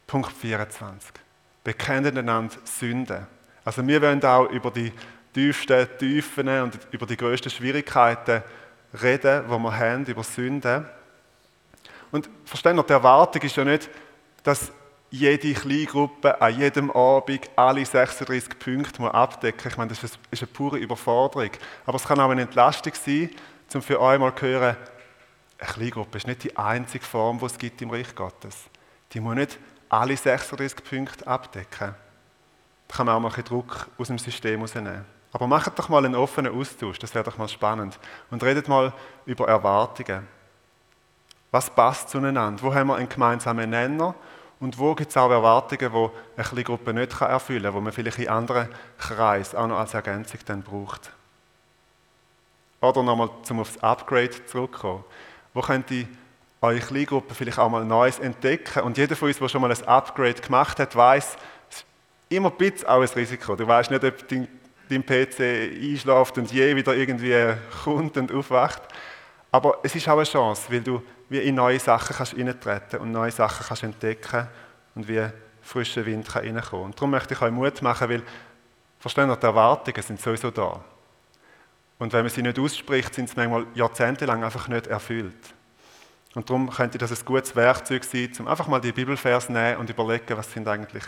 Punkt 0.05 0.31
24 0.31 1.26
bekennen 1.67 2.17
einander 2.17 2.55
Sünden. 2.63 3.27
Also 3.65 3.85
wir 3.85 4.01
wollen 4.01 4.23
auch 4.23 4.49
über 4.49 4.71
die 4.71 4.93
tiefsten 5.33 5.85
Tiefen 5.99 6.47
und 6.47 6.79
über 6.91 7.05
die 7.05 7.17
größten 7.17 7.51
Schwierigkeiten 7.51 8.41
reden, 8.93 9.43
die 9.45 9.51
wir 9.51 9.77
haben, 9.77 10.05
über 10.05 10.23
Sünden. 10.23 10.85
Und 12.13 12.29
verstehen 12.45 12.81
die 12.87 12.93
Erwartung 12.93 13.41
ist 13.41 13.57
ja 13.57 13.65
nicht, 13.65 13.89
dass 14.43 14.71
jede 15.09 15.53
Kleingruppe 15.53 16.39
an 16.39 16.57
jedem 16.57 16.89
Abend 16.89 17.49
alle 17.57 17.85
36 17.85 18.57
Punkte 18.57 19.13
abdecken 19.13 19.63
muss. 19.65 19.71
Ich 19.73 19.77
meine, 19.77 19.89
das 19.89 20.03
ist 20.05 20.19
eine 20.31 20.47
pure 20.47 20.77
Überforderung. 20.77 21.51
Aber 21.85 21.97
es 21.97 22.05
kann 22.05 22.21
auch 22.21 22.29
eine 22.29 22.43
Entlastung 22.43 22.93
sein, 22.93 23.29
um 23.73 23.81
für 23.81 23.99
euch 23.99 24.17
mal 24.17 24.33
zu 24.33 24.45
hören, 24.45 24.77
eine 25.57 25.69
Kleingruppe 25.73 26.15
ist 26.15 26.27
nicht 26.27 26.45
die 26.45 26.55
einzige 26.55 27.03
Form, 27.03 27.39
die 27.39 27.45
es 27.45 27.57
gibt 27.57 27.81
im 27.81 27.89
Reich 27.89 28.15
Gottes. 28.15 28.55
Die 29.11 29.19
muss 29.19 29.35
nicht 29.35 29.59
alle 29.89 30.17
36 30.17 30.83
Punkte 30.83 31.27
abdecken. 31.27 31.95
Da 32.87 32.95
kann 32.95 33.05
man 33.05 33.15
auch 33.15 33.19
mal 33.19 33.33
ein 33.33 33.43
Druck 33.43 33.87
aus 33.97 34.07
dem 34.07 34.17
System 34.17 34.61
rausnehmen. 34.61 35.05
Aber 35.33 35.47
macht 35.47 35.77
doch 35.77 35.89
mal 35.89 36.05
einen 36.05 36.15
offenen 36.15 36.57
Austausch, 36.57 36.99
das 36.99 37.13
wäre 37.13 37.25
doch 37.25 37.37
mal 37.37 37.47
spannend. 37.47 37.99
Und 38.31 38.43
redet 38.43 38.67
mal 38.67 38.93
über 39.25 39.47
Erwartungen. 39.47 40.27
Was 41.51 41.69
passt 41.69 42.09
zueinander? 42.09 42.61
Wo 42.61 42.73
haben 42.73 42.87
wir 42.87 42.95
einen 42.95 43.09
gemeinsamen 43.09 43.69
Nenner? 43.69 44.15
Und 44.59 44.79
wo 44.79 44.95
gibt 44.95 45.11
es 45.11 45.17
auch 45.17 45.29
Erwartungen, 45.29 45.91
die 45.91 46.51
eine 46.51 46.63
Gruppe 46.63 46.93
nicht 46.93 47.21
erfüllen 47.21 47.63
kann, 47.63 47.73
die 47.73 47.81
man 47.81 47.93
vielleicht 47.93 48.19
in 48.19 48.29
anderen 48.29 48.69
Kreisen 48.97 49.57
auch 49.57 49.67
noch 49.67 49.77
als 49.77 49.93
Ergänzung 49.93 50.39
dann 50.45 50.63
braucht? 50.63 51.11
Oder 52.81 53.03
nochmal, 53.03 53.29
um 53.49 53.59
aufs 53.59 53.77
Upgrade 53.77 54.45
zurückzukommen. 54.45 55.03
Wo 55.53 55.61
könnte 55.61 56.07
eure 56.61 56.79
Kleingruppe 56.79 57.33
vielleicht 57.33 57.59
auch 57.59 57.69
mal 57.69 57.85
Neues 57.85 58.19
entdecken. 58.19 58.83
Und 58.83 58.97
jeder 58.97 59.15
von 59.15 59.27
uns, 59.27 59.37
der 59.37 59.47
schon 59.49 59.61
mal 59.61 59.71
ein 59.71 59.87
Upgrade 59.87 60.41
gemacht 60.41 60.79
hat, 60.79 60.95
weiß, 60.95 61.37
es 61.69 61.77
ist 61.77 61.85
immer 62.29 62.51
ein 62.51 62.57
bisschen 62.57 62.87
auch 62.87 63.01
ein 63.01 63.07
Risiko. 63.07 63.55
Du 63.55 63.67
weißt 63.67 63.91
nicht, 63.91 64.03
ob 64.03 64.27
dein, 64.27 64.47
dein 64.89 65.05
PC 65.05 65.39
einschläft 65.39 66.37
und 66.37 66.51
je 66.51 66.75
wieder 66.75 66.95
irgendwie 66.95 67.53
kommt 67.83 68.17
und 68.17 68.31
aufwacht. 68.31 68.81
Aber 69.51 69.79
es 69.83 69.95
ist 69.95 70.07
auch 70.07 70.17
eine 70.17 70.23
Chance, 70.23 70.63
weil 70.69 70.81
du 70.81 71.01
wie 71.29 71.39
in 71.39 71.55
neue 71.55 71.79
Sachen 71.79 72.15
kannst 72.15 72.35
reintreten 72.35 72.99
und 72.99 73.11
neue 73.11 73.31
Sachen 73.31 73.65
kannst 73.67 73.83
entdecken 73.83 74.47
und 74.95 75.07
wie 75.07 75.25
frischer 75.61 76.05
Wind 76.05 76.27
kann 76.27 76.43
reinkommen. 76.43 76.85
Und 76.85 76.95
darum 76.95 77.11
möchte 77.11 77.33
ich 77.33 77.41
euch 77.41 77.51
Mut 77.51 77.81
machen, 77.81 78.09
weil, 78.09 78.23
verstehen 78.99 79.29
die 79.29 79.45
Erwartungen 79.45 80.01
sind 80.01 80.21
sowieso 80.21 80.51
da. 80.51 80.81
Und 81.99 82.13
wenn 82.13 82.21
man 82.21 82.29
sie 82.29 82.41
nicht 82.41 82.59
ausspricht, 82.59 83.13
sind 83.13 83.29
sie 83.29 83.35
manchmal 83.35 83.65
jahrzehntelang 83.73 84.43
einfach 84.43 84.67
nicht 84.67 84.87
erfüllt. 84.87 85.33
Und 86.37 86.47
darum 86.51 86.69
könnte 86.69 86.99
das 86.99 87.09
ein 87.09 87.25
gutes 87.25 87.55
Werkzeug 87.55 88.03
sein, 88.03 88.31
um 88.37 88.47
einfach 88.47 88.67
mal 88.67 88.79
die 88.79 88.91
Bibelvers 88.91 89.49
nehmen 89.49 89.77
und 89.77 89.89
überlegen, 89.89 90.37
was 90.37 90.51
sind 90.51 90.67
eigentlich 90.67 91.03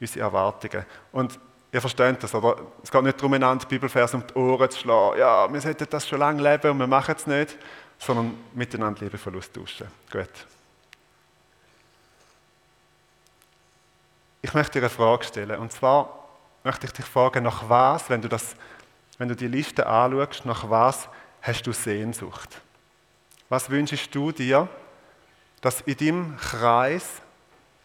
unsere 0.00 0.24
Erwartungen. 0.24 0.84
Und 1.12 1.38
ihr 1.70 1.80
versteht 1.80 2.20
das, 2.20 2.34
oder? 2.34 2.56
Es 2.82 2.90
geht 2.90 3.02
nicht 3.04 3.16
darum, 3.16 3.32
einander 3.32 3.64
Bibelvers 3.64 4.12
um 4.12 4.26
die 4.26 4.34
Ohren 4.34 4.68
zu 4.68 4.80
schlagen. 4.80 5.20
Ja, 5.20 5.52
wir 5.52 5.60
sollten 5.60 5.86
das 5.88 6.08
schon 6.08 6.18
lange 6.18 6.42
leben 6.42 6.72
und 6.72 6.78
wir 6.80 6.88
machen 6.88 7.14
es 7.16 7.28
nicht, 7.28 7.56
sondern 7.96 8.34
miteinander 8.54 9.02
liebevoll 9.02 9.36
austauschen. 9.36 9.86
Gut. 10.10 10.46
Ich 14.40 14.52
möchte 14.52 14.72
dir 14.72 14.86
eine 14.86 14.90
Frage 14.90 15.22
stellen. 15.22 15.60
Und 15.60 15.70
zwar 15.70 16.26
möchte 16.64 16.86
ich 16.86 16.92
dich 16.92 17.06
fragen, 17.06 17.44
nach 17.44 17.68
was, 17.68 18.10
wenn 18.10 18.20
du, 18.20 18.28
das, 18.28 18.56
wenn 19.16 19.28
du 19.28 19.36
die 19.36 19.46
Liste 19.46 19.86
anschaust, 19.86 20.44
nach 20.44 20.68
was 20.68 21.08
hast 21.40 21.62
du 21.68 21.72
Sehnsucht? 21.72 22.60
Was 23.52 23.68
wünschst 23.68 24.14
du 24.14 24.32
dir, 24.32 24.66
dass 25.60 25.82
in 25.82 25.94
deinem 25.98 26.36
Kreis 26.38 27.20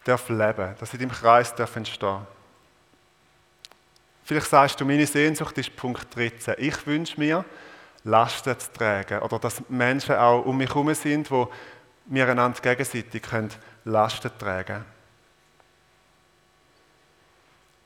darf 0.02 0.30
leben, 0.30 0.74
dass 0.80 0.94
in 0.94 1.00
deinem 1.00 1.10
Kreis 1.10 1.54
darf 1.54 1.76
entstehen? 1.76 2.26
Vielleicht 4.24 4.46
sagst 4.46 4.80
du, 4.80 4.86
meine 4.86 5.06
Sehnsucht 5.06 5.58
ist 5.58 5.76
Punkt 5.76 6.06
13. 6.16 6.54
Ich 6.56 6.86
wünsche 6.86 7.20
mir, 7.20 7.44
Lasten 8.04 8.58
zu 8.58 8.72
tragen 8.72 9.18
oder 9.18 9.38
dass 9.38 9.62
Menschen 9.68 10.14
auch 10.14 10.46
um 10.46 10.56
mich 10.56 10.70
herum 10.70 10.94
sind, 10.94 11.30
wo 11.30 11.52
wir 12.06 12.26
einander 12.26 12.58
gegenseitig 12.62 13.20
können 13.20 13.50
Lasten 13.84 14.30
tragen 14.38 14.64
können. 14.64 14.84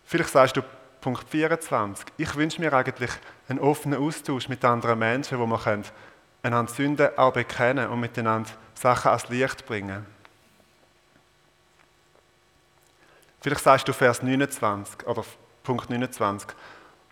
Vielleicht 0.05 0.31
sagst 0.31 0.57
du 0.57 0.63
Punkt 1.01 1.29
24. 1.29 2.07
Ich 2.17 2.37
wünsche 2.37 2.61
mir 2.61 2.73
eigentlich 2.75 3.11
einen 3.49 3.59
offenen 3.59 3.99
Austausch 3.99 4.49
mit 4.49 4.65
anderen 4.65 5.01
Menschen, 5.01 5.37
wo 5.41 5.47
wir 5.47 5.59
können 5.59 5.85
einander 6.43 6.73
Sünden 6.73 7.17
auch 7.17 7.33
bekennen 7.33 7.89
und 7.89 8.01
miteinander 8.01 8.51
Sachen 8.75 9.09
ans 9.09 9.29
Licht 9.29 9.65
bringen. 9.67 10.07
Vielleicht 13.41 13.63
sagst 13.63 13.89
du 13.89 13.93
Vers 13.93 14.23
29 14.23 15.07
oder 15.07 15.25
Punkt 15.63 15.91
29. 15.91 16.49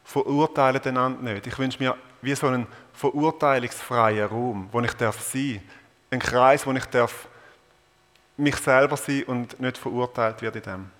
Verurteilen 0.04 0.82
einander 0.82 1.32
nicht. 1.32 1.46
Ich 1.46 1.58
wünsche 1.58 1.82
mir 1.82 1.96
wie 2.22 2.34
so 2.34 2.48
einen 2.48 2.66
verurteilungsfreien 2.92 4.28
Raum, 4.28 4.68
wo 4.72 4.80
ich 4.80 4.92
darf 4.94 5.20
sein, 5.20 5.62
ein 6.10 6.18
Kreis, 6.18 6.66
wo 6.66 6.72
ich 6.72 6.84
darf 6.86 7.28
mich 8.36 8.56
selber 8.56 8.96
sein 8.96 9.24
und 9.24 9.60
nicht 9.60 9.78
verurteilt 9.78 10.40
wird 10.42 10.56
in 10.56 10.62
dem. 10.62 10.90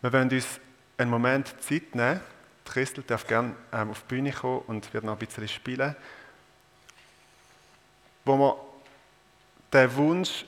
Wir 0.00 0.12
wollen 0.12 0.30
uns 0.30 0.60
einen 0.96 1.10
Moment 1.10 1.54
Zeit 1.60 1.94
nehmen. 1.94 2.20
Christel 2.64 3.02
darf 3.06 3.26
gerne 3.26 3.54
ähm, 3.72 3.90
auf 3.90 4.02
die 4.02 4.14
Bühne 4.14 4.32
kommen 4.32 4.62
und 4.66 4.92
wird 4.92 5.04
noch 5.04 5.14
ein 5.14 5.18
bisschen 5.18 5.48
spielen. 5.48 5.96
Wo 8.28 8.36
man 8.36 8.52
den 9.72 9.96
Wunsch 9.96 10.44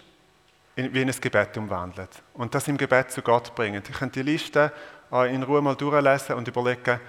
in, 0.76 0.92
wie 0.92 1.00
in 1.00 1.08
ein 1.08 1.18
Gebet 1.18 1.56
umwandelt 1.56 2.10
und 2.34 2.54
das 2.54 2.68
im 2.68 2.76
Gebet 2.76 3.10
zu 3.10 3.22
Gott 3.22 3.54
bringen. 3.54 3.82
Ich 3.88 3.96
könnte 3.96 4.22
die 4.22 4.30
Liste 4.30 4.70
in 5.10 5.42
Ruhe 5.42 5.62
mal 5.62 5.74
durchlesen 5.74 6.34
und 6.34 6.46
überlegen, 6.46 7.00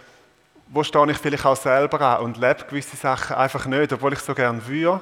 wo 0.67 0.81
stehe 0.81 1.11
ich 1.11 1.17
vielleicht 1.17 1.45
auch 1.45 1.57
selber 1.57 1.99
an 1.99 2.23
und 2.23 2.37
lebe 2.37 2.63
gewisse 2.63 2.95
Sachen 2.95 3.35
einfach 3.35 3.65
nicht, 3.65 3.91
obwohl 3.91 4.13
ich 4.13 4.19
so 4.19 4.33
gerne 4.33 4.65
würde. 4.65 5.01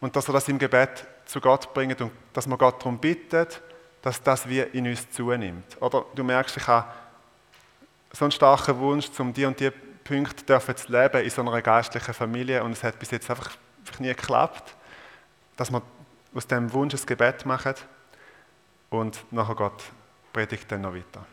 Und 0.00 0.14
dass 0.14 0.28
er 0.28 0.34
das 0.34 0.48
im 0.48 0.58
Gebet 0.58 1.06
zu 1.24 1.40
Gott 1.40 1.72
bringt 1.72 1.98
und 2.02 2.12
dass 2.34 2.46
man 2.46 2.58
Gott 2.58 2.78
darum 2.80 2.98
bittet, 2.98 3.62
dass 4.02 4.22
das 4.22 4.46
wie 4.46 4.60
in 4.60 4.86
uns 4.86 5.10
zunimmt. 5.10 5.80
Oder 5.80 6.04
du 6.14 6.22
merkst, 6.22 6.58
ich 6.58 6.66
habe 6.66 6.86
so 8.12 8.26
einen 8.26 8.32
starken 8.32 8.78
Wunsch, 8.78 9.08
um 9.18 9.32
die 9.32 9.46
und 9.46 9.58
die 9.58 9.70
Punkte 10.04 10.60
zu 10.74 10.92
leben 10.92 11.22
in 11.22 11.30
so 11.30 11.40
einer 11.40 11.62
geistlichen 11.62 12.12
Familie 12.12 12.62
und 12.62 12.72
es 12.72 12.84
hat 12.84 12.98
bis 12.98 13.10
jetzt 13.12 13.30
einfach, 13.30 13.50
nie 13.98 14.08
geklappt, 14.08 14.74
dass 15.60 15.70
man 15.70 15.82
aus 16.34 16.46
dem 16.46 16.72
Wunsch 16.72 16.94
ein 16.94 17.04
Gebet 17.04 17.44
macht 17.44 17.84
und 18.88 19.22
nachher 19.30 19.54
Gott 19.54 19.82
predigt 20.32 20.72
dann 20.72 20.80
noch 20.80 20.94
weiter. 20.94 21.26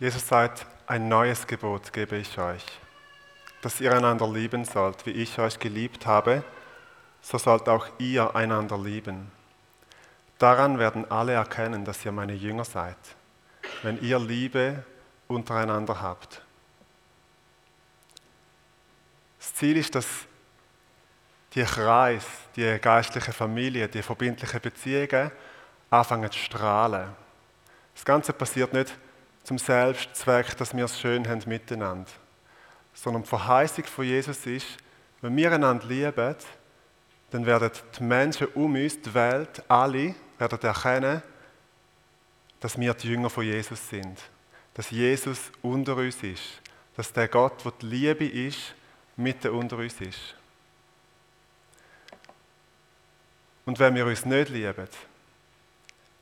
Jesus 0.00 0.26
sagt, 0.26 0.64
ein 0.86 1.08
neues 1.08 1.46
Gebot 1.46 1.92
gebe 1.92 2.16
ich 2.16 2.38
euch, 2.38 2.64
dass 3.60 3.82
ihr 3.82 3.94
einander 3.94 4.26
lieben 4.26 4.64
sollt, 4.64 5.04
wie 5.04 5.10
ich 5.10 5.38
euch 5.38 5.58
geliebt 5.58 6.06
habe, 6.06 6.42
so 7.20 7.36
sollt 7.36 7.68
auch 7.68 7.86
ihr 7.98 8.34
einander 8.34 8.78
lieben. 8.78 9.30
Daran 10.38 10.78
werden 10.78 11.10
alle 11.10 11.32
erkennen, 11.34 11.84
dass 11.84 12.02
ihr 12.06 12.12
meine 12.12 12.32
Jünger 12.32 12.64
seid, 12.64 12.96
wenn 13.82 14.00
ihr 14.00 14.18
Liebe 14.18 14.84
untereinander 15.26 16.00
habt. 16.00 16.40
Das 19.38 19.47
Ziel 19.58 19.76
ist, 19.76 19.94
dass 19.94 20.06
die 21.54 21.64
Kreis, 21.64 22.24
die 22.54 22.78
geistliche 22.78 23.32
Familie, 23.32 23.88
die 23.88 24.02
verbindlichen 24.02 24.60
Beziehungen 24.60 25.32
anfangen 25.90 26.30
zu 26.30 26.38
strahlen. 26.38 27.08
Das 27.94 28.04
Ganze 28.04 28.32
passiert 28.32 28.72
nicht 28.72 28.96
zum 29.42 29.58
Selbstzweck, 29.58 30.56
dass 30.56 30.76
wir 30.76 30.84
es 30.84 31.00
schön 31.00 31.26
haben 31.26 31.42
miteinander, 31.46 32.10
sondern 32.94 33.22
die 33.22 33.28
Verheißung 33.28 33.84
von 33.84 34.04
Jesus 34.04 34.46
ist, 34.46 34.66
wenn 35.20 35.36
wir 35.36 35.50
einander 35.50 35.86
lieben, 35.86 36.36
dann 37.30 37.44
werden 37.44 37.70
die 37.98 38.02
Menschen 38.04 38.46
um 38.54 38.74
uns, 38.74 39.00
die 39.00 39.12
Welt, 39.12 39.62
alle 39.68 40.14
werden 40.38 40.60
erkennen, 40.62 41.22
dass 42.60 42.78
wir 42.78 42.94
die 42.94 43.08
Jünger 43.08 43.30
von 43.30 43.44
Jesus 43.44 43.88
sind. 43.88 44.18
Dass 44.74 44.90
Jesus 44.90 45.50
unter 45.62 45.96
uns 45.96 46.22
ist. 46.22 46.62
Dass 46.96 47.12
der 47.12 47.26
Gott, 47.26 47.64
der 47.64 47.72
die 47.80 47.86
Liebe 47.86 48.26
ist, 48.26 48.74
mitten 49.18 49.50
unter 49.50 49.76
uns 49.76 50.00
ist. 50.00 50.34
Und 53.66 53.78
wenn 53.78 53.94
wir 53.94 54.06
uns 54.06 54.24
nicht 54.24 54.48
lieben, 54.48 54.88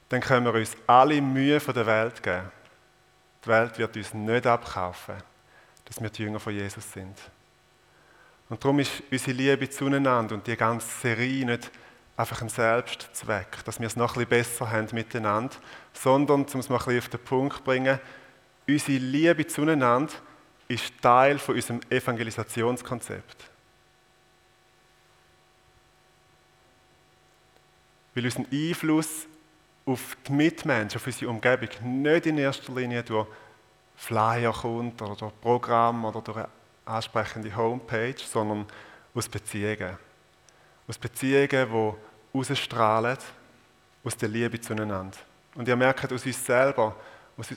dann 0.08 0.20
können 0.20 0.46
wir 0.46 0.54
uns 0.54 0.76
alle 0.86 1.20
Mühe 1.20 1.60
von 1.60 1.74
der 1.74 1.86
Welt 1.86 2.22
geben. 2.22 2.50
Die 3.44 3.48
Welt 3.48 3.78
wird 3.78 3.96
uns 3.96 4.14
nicht 4.14 4.46
abkaufen, 4.46 5.16
dass 5.84 6.00
wir 6.00 6.10
die 6.10 6.22
Jünger 6.22 6.40
von 6.40 6.52
Jesus 6.52 6.90
sind. 6.92 7.16
Und 8.48 8.62
darum 8.62 8.78
ist 8.78 9.02
unsere 9.10 9.32
Liebe 9.32 9.68
zueinander 9.68 10.34
und 10.34 10.46
die 10.46 10.56
ganze 10.56 10.88
Serie 11.00 11.46
nicht 11.46 11.70
einfach 12.16 12.42
ein 12.42 12.48
Selbstzweck, 12.48 13.64
dass 13.64 13.78
wir 13.78 13.86
es 13.86 13.96
noch 13.96 14.16
ein 14.16 14.26
bisschen 14.26 14.28
besser 14.28 14.70
haben 14.70 14.88
miteinander, 14.92 15.54
sondern, 15.92 16.44
um 16.44 16.60
es 16.60 16.68
mal 16.68 16.78
ein 16.78 16.84
bisschen 16.84 16.98
auf 16.98 17.08
den 17.08 17.20
Punkt 17.20 17.56
zu 17.58 17.62
bringen, 17.62 18.00
unsere 18.66 18.98
Liebe 18.98 19.46
zueinander 19.46 20.14
ist 20.68 21.00
Teil 21.00 21.38
von 21.38 21.54
unserem 21.54 21.80
Evangelisationskonzept. 21.88 23.50
Weil 28.14 28.24
unser 28.24 28.44
Einfluss 28.50 29.26
auf 29.84 30.16
die 30.26 30.32
Mitmenschen, 30.32 30.98
auf 30.98 31.06
unsere 31.06 31.30
Umgebung 31.30 32.02
nicht 32.02 32.26
in 32.26 32.38
erster 32.38 32.72
Linie 32.74 33.02
durch 33.02 33.28
Flyer 33.94 34.52
kommt 34.52 35.00
oder 35.00 35.14
durch 35.14 35.40
Programm 35.40 36.04
oder 36.04 36.20
durch 36.20 36.38
eine 36.38 36.48
ansprechende 36.84 37.54
Homepage, 37.54 38.16
sondern 38.18 38.66
aus 39.14 39.28
Beziehungen. 39.28 39.96
Aus 40.88 40.98
Beziehungen, 40.98 41.48
die 42.32 42.38
ausstrahlen 42.38 43.18
aus 44.04 44.16
der 44.16 44.28
Liebe 44.28 44.60
zueinander. 44.60 45.16
Und 45.54 45.66
ihr 45.66 45.76
merkt, 45.76 46.12
aus 46.12 46.24
uns 46.24 46.44
selber, 46.44 46.94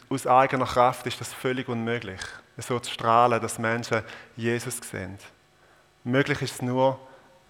aus, 0.10 0.28
eigener 0.28 0.65
Kraft 0.65 1.06
ist 1.08 1.22
das 1.22 1.34
völlig 1.34 1.68
unmöglich, 1.70 2.20
so 2.58 2.80
zu 2.80 2.92
strahlen, 2.92 3.42
dass 3.42 3.60
Menschen 3.60 4.02
Jesus 4.36 4.78
sehen. 4.78 5.18
Möglich 6.04 6.42
ist 6.42 6.56
es 6.56 6.62
nur 6.62 7.00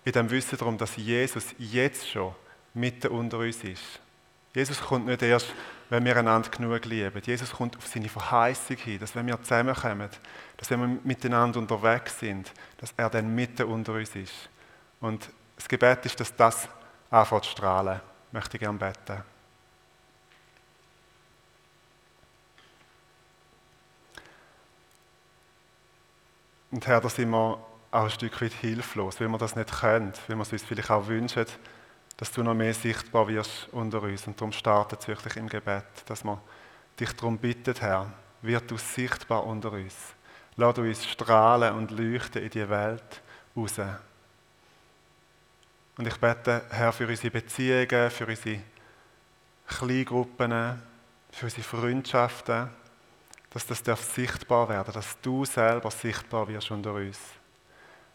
in 0.06 0.12
dem 0.12 0.30
Wissen 0.30 0.58
darum, 0.58 0.78
dass 0.78 0.96
Jesus 0.96 1.46
jetzt 1.58 2.10
schon 2.10 2.36
mitten 2.74 3.08
unter 3.08 3.40
uns 3.40 3.64
ist. 3.64 4.00
Jesus 4.54 4.82
kommt 4.82 5.06
nicht 5.06 5.22
erst, 5.22 5.54
wenn 5.90 6.06
wir 6.06 6.16
einander 6.18 6.50
genug 6.50 6.86
lieben. 6.86 7.22
Jesus 7.24 7.52
kommt 7.52 7.78
auf 7.78 7.88
seine 7.88 8.10
Verheißung 8.10 8.78
hin, 8.78 9.00
dass 9.00 9.16
wenn 9.16 9.28
wir 9.28 9.42
zusammenkommen, 9.42 10.10
dass 10.58 10.70
wenn 10.70 10.80
wir 10.82 11.00
miteinander 11.04 11.60
unterwegs 11.60 12.20
sind, 12.20 12.52
dass 12.78 12.94
er 12.96 13.10
dann 13.10 13.34
mitten 13.34 13.64
unter 13.64 13.94
uns 13.94 14.16
ist. 14.16 14.50
Und 15.02 15.30
das 15.56 15.68
Gebet 15.68 16.06
ist, 16.06 16.20
dass 16.20 16.36
das 16.36 16.68
anfängt 17.10 17.46
zu 17.46 17.52
strahlen. 17.52 18.02
Ich 18.28 18.34
möchte 18.34 18.60
gerne 18.60 18.78
beten. 18.78 19.24
Und 26.72 26.86
Herr, 26.86 27.02
da 27.02 27.10
sind 27.10 27.30
wir 27.32 27.60
auch 27.92 28.04
ein 28.04 28.10
Stück 28.10 28.42
weit 28.42 28.54
hilflos, 28.54 29.20
weil 29.20 29.28
wir 29.28 29.38
das 29.38 29.56
nicht 29.56 29.72
können, 29.72 30.14
weil 30.28 30.38
wir 30.38 30.44
es 30.44 30.52
uns 30.52 30.64
vielleicht 30.64 30.92
auch 30.92 31.08
wünschen, 31.08 31.46
dass 32.18 32.32
du 32.32 32.44
noch 32.44 32.54
mehr 32.54 32.74
sichtbar 32.74 33.28
wirst 33.28 33.70
unter 33.72 34.04
uns. 34.04 34.28
Und 34.28 34.40
darum 34.40 34.52
startet 34.52 35.00
es 35.00 35.08
wirklich 35.08 35.38
im 35.38 35.50
Gebet, 35.50 35.86
dass 36.06 36.24
wir 36.24 36.40
dich 37.00 37.12
darum 37.14 37.38
bitten, 37.38 37.74
Herr, 37.80 38.12
wird 38.42 38.70
du 38.70 38.78
sichtbar 38.78 39.46
unter 39.46 39.72
uns. 39.72 39.96
Lass 40.56 40.78
uns 40.78 41.06
strahlen 41.06 41.74
und 41.76 41.92
leuchten 41.92 42.44
in 42.44 42.50
die 42.50 42.70
Welt 42.70 43.22
raus. 43.56 43.80
Und 45.98 46.08
ich 46.08 46.18
bete, 46.18 46.64
Herr, 46.70 46.92
für 46.92 47.08
unsere 47.08 47.32
Beziehungen, 47.32 48.12
für 48.12 48.26
unsere 48.26 48.60
Kleingruppen, 49.68 50.82
für 51.32 51.46
unsere 51.46 51.64
Freundschaften, 51.64 52.70
dass 53.52 53.66
das 53.66 53.82
darf 53.82 54.04
sichtbar 54.04 54.70
werden, 54.70 54.94
dass 54.94 55.20
du 55.22 55.46
selber 55.46 55.90
sichtbar 55.92 56.48
wirst 56.48 56.72
unter 56.72 56.94
uns. 56.94 57.20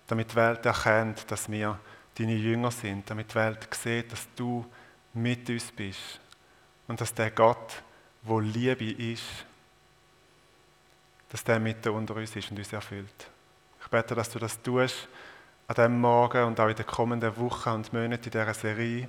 Damit 0.07 0.31
die 0.31 0.37
Welt 0.37 0.64
erkennt, 0.64 1.31
dass 1.31 1.51
wir 1.51 1.79
deine 2.16 2.35
Jünger 2.35 2.70
sind, 2.70 3.09
damit 3.09 3.31
die 3.31 3.35
Welt 3.35 3.68
sieht, 3.75 4.12
dass 4.12 4.29
du 4.37 4.64
mit 5.14 5.49
uns 5.49 5.73
bist 5.73 6.20
und 6.87 7.01
dass 7.01 7.14
der 7.14 7.31
Gott, 7.31 7.83
wo 8.23 8.38
Liebe 8.38 8.90
ist, 8.90 9.25
dass 11.31 11.42
der 11.42 11.59
mitten 11.59 11.88
unter 11.90 12.14
uns 12.16 12.37
ist 12.37 12.51
und 12.51 12.59
uns 12.59 12.73
erfüllt. 12.73 13.31
Ich 13.83 13.88
bete, 13.88 14.14
dass 14.14 14.31
du 14.31 14.38
das 14.38 14.61
tust 14.62 15.09
an 15.66 15.75
diesem 15.75 16.01
Morgen 16.01 16.44
und 16.44 16.61
auch 16.61 16.68
in 16.68 16.77
den 16.77 16.87
kommenden 16.87 17.37
Wochen 17.37 17.70
und 17.70 17.92
Monaten 17.92 18.25
in 18.25 18.31
dieser 18.31 18.55
Serie. 18.55 19.09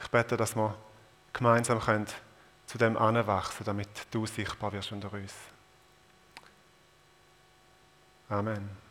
Ich 0.00 0.08
bete, 0.08 0.36
dass 0.36 0.56
wir 0.56 0.74
gemeinsam 1.32 1.80
können 1.80 2.06
zu 2.66 2.78
dem 2.78 2.96
anwachsen, 2.96 3.64
damit 3.64 3.88
du 4.10 4.26
sichtbar 4.26 4.72
wirst 4.72 4.92
unter 4.92 5.12
uns. 5.12 5.34
Amen. 8.30 8.85